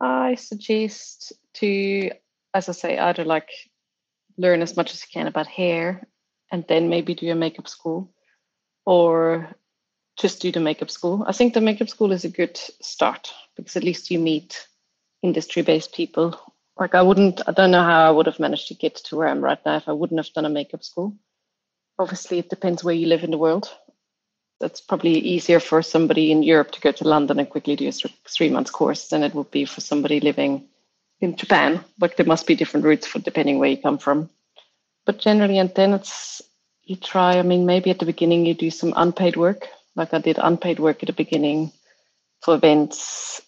I 0.00 0.34
suggest 0.34 1.32
to, 1.54 2.10
as 2.54 2.68
I 2.68 2.72
say, 2.72 2.98
either 2.98 3.24
like 3.24 3.50
learn 4.36 4.62
as 4.62 4.76
much 4.76 4.92
as 4.92 5.02
you 5.02 5.08
can 5.12 5.26
about 5.26 5.46
hair 5.46 6.08
and 6.50 6.64
then 6.68 6.88
maybe 6.88 7.14
do 7.14 7.30
a 7.30 7.34
makeup 7.34 7.68
school, 7.68 8.12
or 8.84 9.54
just 10.18 10.42
do 10.42 10.52
the 10.52 10.60
makeup 10.60 10.90
school. 10.90 11.24
I 11.26 11.32
think 11.32 11.54
the 11.54 11.60
makeup 11.60 11.88
school 11.88 12.12
is 12.12 12.24
a 12.24 12.28
good 12.28 12.56
start 12.80 13.32
because 13.56 13.76
at 13.76 13.84
least 13.84 14.10
you 14.10 14.18
meet 14.18 14.66
industry 15.22 15.62
based 15.62 15.94
people. 15.94 16.38
Like 16.78 16.94
I 16.94 17.02
wouldn't, 17.02 17.40
I 17.46 17.52
don't 17.52 17.70
know 17.70 17.82
how 17.82 18.06
I 18.06 18.10
would 18.10 18.26
have 18.26 18.40
managed 18.40 18.68
to 18.68 18.74
get 18.74 18.96
to 18.96 19.16
where 19.16 19.28
I'm 19.28 19.40
right 19.40 19.58
now 19.64 19.76
if 19.76 19.88
I 19.88 19.92
wouldn't 19.92 20.18
have 20.18 20.32
done 20.34 20.44
a 20.44 20.50
makeup 20.50 20.84
school. 20.84 21.16
Obviously, 21.98 22.38
it 22.38 22.50
depends 22.50 22.82
where 22.82 22.94
you 22.94 23.06
live 23.06 23.24
in 23.24 23.30
the 23.30 23.38
world. 23.38 23.70
It's 24.62 24.80
probably 24.80 25.18
easier 25.18 25.60
for 25.60 25.82
somebody 25.82 26.32
in 26.32 26.42
Europe 26.42 26.70
to 26.72 26.80
go 26.80 26.92
to 26.92 27.08
London 27.08 27.38
and 27.38 27.50
quickly 27.50 27.76
do 27.76 27.88
a 27.88 27.92
three 28.28 28.48
months 28.48 28.70
course 28.70 29.08
than 29.08 29.22
it 29.22 29.34
would 29.34 29.50
be 29.50 29.64
for 29.64 29.80
somebody 29.80 30.20
living 30.20 30.68
in 31.20 31.36
Japan. 31.36 31.84
Like 32.00 32.16
there 32.16 32.26
must 32.26 32.46
be 32.46 32.54
different 32.54 32.86
routes 32.86 33.06
for 33.06 33.18
depending 33.18 33.58
where 33.58 33.70
you 33.70 33.76
come 33.76 33.98
from. 33.98 34.30
But 35.04 35.18
generally, 35.18 35.58
and 35.58 35.72
then 35.74 35.94
it's 35.94 36.42
you 36.84 36.96
try. 36.96 37.38
I 37.38 37.42
mean, 37.42 37.66
maybe 37.66 37.90
at 37.90 37.98
the 37.98 38.06
beginning 38.06 38.46
you 38.46 38.54
do 38.54 38.70
some 38.70 38.92
unpaid 38.96 39.36
work. 39.36 39.68
Like 39.94 40.14
I 40.14 40.18
did 40.18 40.38
unpaid 40.38 40.78
work 40.78 41.02
at 41.02 41.08
the 41.08 41.12
beginning 41.12 41.72
for 42.40 42.54
events, 42.54 43.42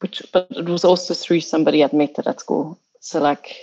which 0.00 0.22
but 0.32 0.48
it 0.50 0.66
was 0.66 0.84
also 0.84 1.14
through 1.14 1.40
somebody 1.40 1.82
admitted 1.82 2.26
at 2.26 2.40
school. 2.40 2.78
So 3.00 3.20
like, 3.20 3.56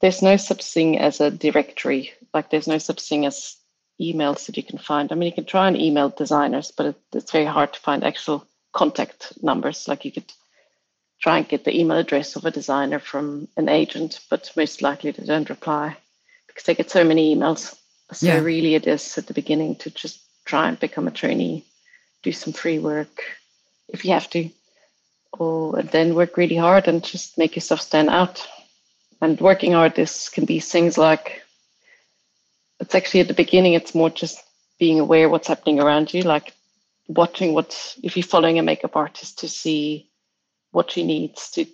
there's 0.00 0.22
no 0.22 0.36
such 0.36 0.64
thing 0.64 0.98
as 0.98 1.20
a 1.20 1.30
directory. 1.30 2.12
Like 2.32 2.50
there's 2.50 2.68
no 2.68 2.78
such 2.78 3.00
thing 3.02 3.26
as 3.26 3.56
emails 4.00 4.46
that 4.46 4.56
you 4.56 4.62
can 4.62 4.78
find. 4.78 5.12
I 5.12 5.14
mean, 5.14 5.26
you 5.26 5.34
can 5.34 5.44
try 5.44 5.68
and 5.68 5.76
email 5.76 6.08
designers, 6.08 6.70
but 6.70 6.86
it, 6.86 6.96
it's 7.12 7.32
very 7.32 7.44
hard 7.44 7.72
to 7.74 7.80
find 7.80 8.02
actual 8.02 8.46
contact 8.72 9.32
numbers. 9.42 9.86
Like 9.86 10.04
you 10.04 10.12
could 10.12 10.32
try 11.20 11.38
and 11.38 11.48
get 11.48 11.64
the 11.64 11.78
email 11.78 11.98
address 11.98 12.36
of 12.36 12.44
a 12.44 12.50
designer 12.50 12.98
from 12.98 13.48
an 13.56 13.68
agent, 13.68 14.20
but 14.30 14.50
most 14.56 14.82
likely 14.82 15.10
they 15.10 15.24
don't 15.24 15.50
reply 15.50 15.96
because 16.46 16.64
they 16.64 16.74
get 16.74 16.90
so 16.90 17.04
many 17.04 17.34
emails. 17.34 17.76
So 18.12 18.26
yeah. 18.26 18.40
really, 18.40 18.74
it 18.74 18.86
is 18.86 19.18
at 19.18 19.26
the 19.26 19.34
beginning 19.34 19.76
to 19.76 19.90
just 19.90 20.20
try 20.44 20.68
and 20.68 20.80
become 20.80 21.06
a 21.06 21.12
trainee, 21.12 21.64
do 22.22 22.32
some 22.32 22.52
free 22.52 22.78
work 22.78 23.22
if 23.88 24.04
you 24.04 24.12
have 24.12 24.30
to, 24.30 24.50
or 25.32 25.78
and 25.78 25.88
then 25.90 26.14
work 26.14 26.36
really 26.36 26.56
hard 26.56 26.88
and 26.88 27.04
just 27.04 27.38
make 27.38 27.54
yourself 27.54 27.80
stand 27.80 28.08
out. 28.08 28.46
And 29.20 29.38
working 29.40 29.72
hard, 29.72 29.94
this 29.94 30.28
can 30.30 30.46
be 30.46 30.60
things 30.60 30.96
like 30.96 31.42
it's 32.80 32.94
actually 32.94 33.20
at 33.20 33.28
the 33.28 33.34
beginning. 33.34 33.74
It's 33.74 33.94
more 33.94 34.10
just 34.10 34.42
being 34.78 34.98
aware 34.98 35.28
what's 35.28 35.48
happening 35.48 35.80
around 35.80 36.12
you, 36.12 36.22
like 36.22 36.54
watching 37.06 37.54
what 37.54 37.96
if 38.02 38.16
you're 38.16 38.24
following 38.24 38.58
a 38.58 38.62
makeup 38.62 38.96
artist 38.96 39.40
to 39.40 39.48
see 39.48 40.08
what 40.72 40.90
she 40.90 41.04
needs 41.04 41.50
to 41.50 41.66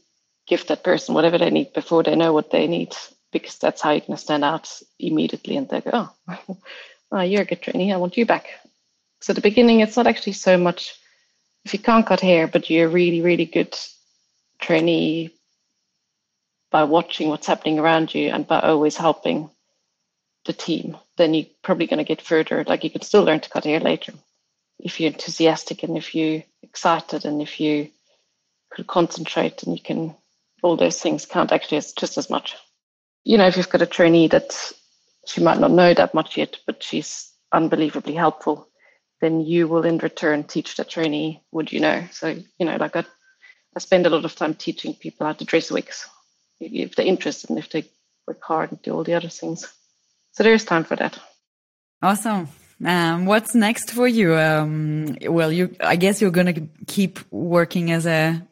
give 0.47 0.67
that 0.67 0.83
person 0.83 1.15
whatever 1.15 1.39
they 1.39 1.51
need 1.51 1.73
before 1.73 2.03
they 2.03 2.17
know 2.17 2.33
what 2.33 2.51
they 2.51 2.67
need, 2.67 2.95
because 3.33 3.57
that's 3.59 3.81
how 3.81 3.93
you 3.93 4.01
can 4.01 4.17
stand 4.17 4.45
out 4.45 4.71
immediately 4.99 5.57
and 5.57 5.69
they 5.69 5.81
go, 5.81 5.91
oh, 5.93 6.57
oh 7.13 7.21
you're 7.21 7.43
a 7.43 7.47
good 7.47 7.63
trainee, 7.63 7.93
I 7.93 7.97
want 7.97 8.17
you 8.17 8.27
back. 8.27 8.47
So 9.21 9.33
at 9.33 9.37
the 9.37 9.43
beginning, 9.43 9.81
it's 9.81 9.97
not 9.97 10.07
actually 10.07 10.35
so 10.35 10.59
much 10.59 10.99
if 11.65 11.73
you 11.73 11.81
can't 11.81 12.07
cut 12.07 12.21
hair, 12.21 12.47
but 12.47 12.71
you're 12.71 12.87
a 12.87 12.93
really, 12.93 13.21
really 13.23 13.45
good 13.45 13.77
trainee 14.61 15.35
by 16.71 16.85
watching 16.85 17.29
what's 17.29 17.47
happening 17.47 17.79
around 17.79 18.15
you 18.15 18.31
and 18.31 18.47
by 18.47 18.61
always 18.61 18.97
helping 18.97 19.51
the 20.47 20.53
team, 20.53 20.97
then 21.17 21.35
you're 21.35 21.47
probably 21.63 21.87
going 21.87 21.99
to 21.99 22.05
get 22.05 22.23
further. 22.23 22.65
Like 22.67 22.85
you 22.85 22.91
can 22.91 23.03
still 23.03 23.25
learn 23.25 23.41
to 23.41 23.51
cut 23.51 23.65
hair 23.65 23.81
later 23.81 24.13
if 24.79 25.01
you're 25.01 25.13
enthusiastic 25.13 25.83
and 25.83 25.97
if 25.97 26.15
you're 26.15 26.43
excited 26.63 27.25
and 27.25 27.41
if 27.43 27.61
you 27.61 27.91
could 28.71 28.87
concentrate 28.87 29.63
and 29.63 29.77
you 29.77 29.83
can 29.83 30.15
all 30.63 30.77
those 30.77 31.01
things 31.01 31.27
count 31.27 31.53
actually 31.53 31.79
as 31.79 31.93
just 31.93 32.19
as 32.19 32.31
much. 32.31 32.57
You 33.25 33.39
know, 33.39 33.47
if 33.47 33.57
you've 33.57 33.69
got 33.69 33.83
a 33.83 33.87
trainee 33.87 34.29
that 34.29 34.73
she 35.27 35.41
might 35.41 35.59
not 35.59 35.71
know 35.71 35.93
that 35.95 36.15
much 36.15 36.37
yet, 36.37 36.57
but 36.67 36.83
she's 36.83 37.33
unbelievably 37.53 38.15
helpful, 38.15 38.69
then 39.21 39.41
you 39.41 39.69
will 39.69 39.85
in 39.85 39.99
return 39.99 40.45
teach 40.45 40.77
that 40.77 40.89
trainee 40.89 41.43
what 41.51 41.73
you 41.73 41.81
know. 41.81 42.07
So, 42.13 42.29
you 42.59 42.67
know, 42.67 42.77
like 42.77 42.97
I, 42.97 43.05
I 43.75 43.81
spend 43.81 44.07
a 44.07 44.11
lot 44.11 44.25
of 44.25 44.35
time 44.35 44.55
teaching 44.55 44.95
people 44.95 45.27
how 45.27 45.33
to 45.35 45.45
dress 45.45 45.71
wigs 45.71 46.07
if 46.61 46.95
they're 46.95 47.07
interested 47.07 47.51
and 47.51 47.59
if 47.59 47.71
they 47.71 47.85
work 48.27 48.43
hard 48.43 48.73
and 48.73 48.83
do 48.83 48.93
all 48.93 49.05
the 49.05 49.15
other 49.15 49.29
things. 49.29 49.73
So 50.37 50.43
there 50.45 50.53
is 50.53 50.65
time 50.65 50.85
for 50.85 50.97
that. 50.97 51.19
Awesome. 52.03 52.49
Um, 52.85 53.25
what's 53.25 53.55
next 53.55 53.93
for 53.93 54.07
you? 54.07 54.37
Um, 54.37 55.17
well, 55.23 55.51
you, 55.51 55.75
I 55.81 55.97
guess 55.97 56.21
you're 56.21 56.31
going 56.31 56.55
to 56.55 56.69
keep 56.87 57.21
working 57.33 57.91
as 57.91 58.07
a 58.07 58.47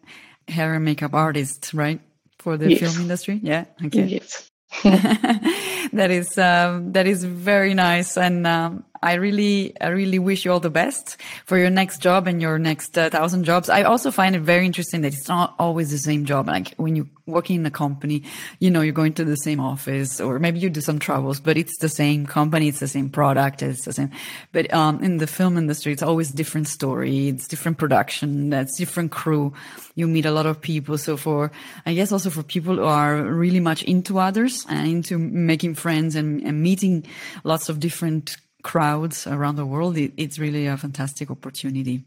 hair 0.49 0.73
and 0.73 0.85
makeup 0.85 1.12
artist, 1.12 1.75
right? 1.75 2.01
For 2.38 2.57
the 2.57 2.70
yes. 2.70 2.81
film 2.81 3.03
industry. 3.03 3.38
Yeah. 3.42 3.66
Okay. 3.85 4.05
Yes. 4.05 4.51
that 4.83 6.11
is, 6.11 6.38
um, 6.38 6.92
that 6.92 7.07
is 7.07 7.23
very 7.23 7.75
nice. 7.75 8.16
And, 8.16 8.47
um, 8.47 8.85
I 9.05 9.14
really, 9.14 9.79
I 9.81 9.88
really 9.88 10.19
wish 10.19 10.47
you 10.47 10.53
all 10.53 10.61
the 10.61 10.71
best 10.71 11.19
for 11.45 11.59
your 11.59 11.69
next 11.69 11.99
job 11.99 12.27
and 12.27 12.40
your 12.40 12.59
next 12.59 12.97
uh, 12.97 13.11
thousand 13.11 13.45
jobs. 13.45 13.69
I 13.69 13.83
also 13.83 14.11
find 14.11 14.35
it 14.35 14.40
very 14.40 14.64
interesting 14.64 15.03
that 15.03 15.12
it's 15.12 15.29
not 15.29 15.55
always 15.59 15.90
the 15.90 15.99
same 15.99 16.25
job. 16.25 16.49
Like 16.49 16.75
when 16.77 16.97
you 16.97 17.09
working 17.27 17.57
in 17.57 17.67
a 17.67 17.71
company, 17.71 18.23
you 18.61 18.71
know, 18.71 18.81
you're 18.81 18.95
going 18.95 19.12
to 19.14 19.25
the 19.25 19.37
same 19.37 19.61
office 19.61 20.21
or 20.21 20.38
maybe 20.38 20.59
you 20.59 20.71
do 20.71 20.81
some 20.81 20.99
travels, 20.99 21.38
but 21.38 21.57
it's 21.57 21.77
the 21.79 21.88
same 21.88 22.27
company. 22.27 22.69
It's 22.69 22.81
the 22.81 22.88
same 22.88 23.11
product. 23.11 23.62
It's 23.62 23.85
the 23.85 23.93
same. 23.93 24.11
But, 24.53 24.73
um, 24.73 25.03
in 25.03 25.19
the 25.19 25.27
film 25.27 25.59
industry, 25.59 25.93
it's 25.93 26.03
always 26.03 26.31
different 26.31 26.69
story. 26.69 27.29
It's 27.29 27.47
different 27.47 27.77
production. 27.77 28.51
That's 28.51 28.77
different 28.77 29.11
crew. 29.11 29.53
You 29.95 30.09
meet 30.09 30.27
a 30.27 30.31
lot 30.31 30.47
of 30.47 30.61
people. 30.61 30.97
So 30.97 31.17
for, 31.17 31.53
I 31.85 31.93
guess 31.93 32.11
also 32.11 32.31
for 32.31 32.43
people 32.43 32.77
who 32.77 32.85
are 32.85 33.23
really 33.23 33.61
much 33.61 33.83
into 33.83 34.19
others 34.19 34.64
and 34.69 34.88
into 34.88 35.19
making 35.19 35.75
friends 35.75 36.17
and, 36.17 36.43
and 36.43 36.62
meeting 36.62 37.07
lots 37.43 37.69
of 37.69 37.81
different 37.81 38.37
crowds 38.64 39.29
around 39.29 39.55
the 39.55 39.66
world, 39.66 39.96
it, 39.96 40.12
it's 40.16 40.40
really 40.40 40.66
a 40.66 40.77
fantastic 40.77 41.31
opportunity. 41.31 42.03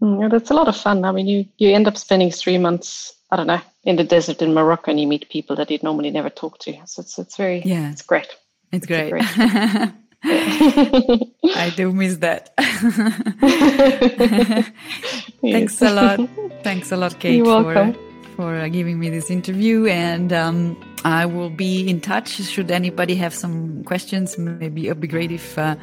Mm, 0.00 0.22
yeah, 0.22 0.28
that's 0.28 0.50
a 0.50 0.54
lot 0.54 0.68
of 0.68 0.76
fun. 0.76 1.04
I 1.04 1.12
mean, 1.12 1.26
you, 1.26 1.46
you 1.58 1.74
end 1.74 1.86
up 1.86 1.98
spending 1.98 2.30
three 2.30 2.56
months, 2.56 3.14
I 3.30 3.36
don't 3.36 3.46
know, 3.46 3.60
in 3.84 3.96
the 3.96 4.04
desert 4.04 4.40
in 4.40 4.54
Morocco 4.54 4.90
and 4.90 4.98
you 4.98 5.06
meet 5.06 5.28
people 5.28 5.56
that 5.56 5.70
you'd 5.70 5.82
normally 5.82 6.10
never 6.10 6.30
talk 6.30 6.58
to. 6.60 6.72
So 6.86 7.02
it's, 7.02 7.18
it's 7.18 7.36
very, 7.36 7.62
yeah, 7.64 7.90
it's 7.90 8.02
great. 8.02 8.28
It's, 8.72 8.72
it's 8.72 8.86
great. 8.86 9.10
great. 9.10 9.24
I 10.26 11.72
do 11.76 11.92
miss 11.92 12.16
that. 12.18 12.54
Thanks 15.42 15.82
a 15.82 15.90
lot. 15.90 16.20
Thanks 16.62 16.92
a 16.92 16.96
lot, 16.96 17.18
Kate, 17.18 17.44
for, 17.44 17.94
for 18.36 18.54
uh, 18.54 18.68
giving 18.68 18.98
me 18.98 19.10
this 19.10 19.30
interview. 19.30 19.84
And 19.86 20.32
um, 20.32 20.93
I 21.04 21.26
will 21.26 21.50
be 21.50 21.88
in 21.88 22.00
touch. 22.00 22.28
Should 22.28 22.70
anybody 22.70 23.14
have 23.16 23.34
some 23.34 23.84
questions, 23.84 24.38
maybe 24.38 24.86
it'd 24.86 25.00
be 25.00 25.06
great 25.08 25.30
if 25.30 25.58
uh, 25.58 25.76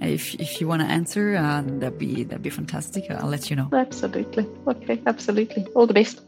if 0.00 0.34
if 0.40 0.60
you 0.60 0.68
want 0.68 0.80
to 0.82 0.88
answer. 0.88 1.36
Uh, 1.36 1.62
that'd 1.78 1.98
be 1.98 2.24
that'd 2.24 2.42
be 2.42 2.50
fantastic. 2.50 3.10
I'll 3.10 3.28
let 3.28 3.50
you 3.50 3.56
know. 3.56 3.68
Absolutely. 3.72 4.46
Okay. 4.66 5.02
Absolutely. 5.06 5.66
All 5.74 5.86
the 5.86 5.94
best. 5.94 6.22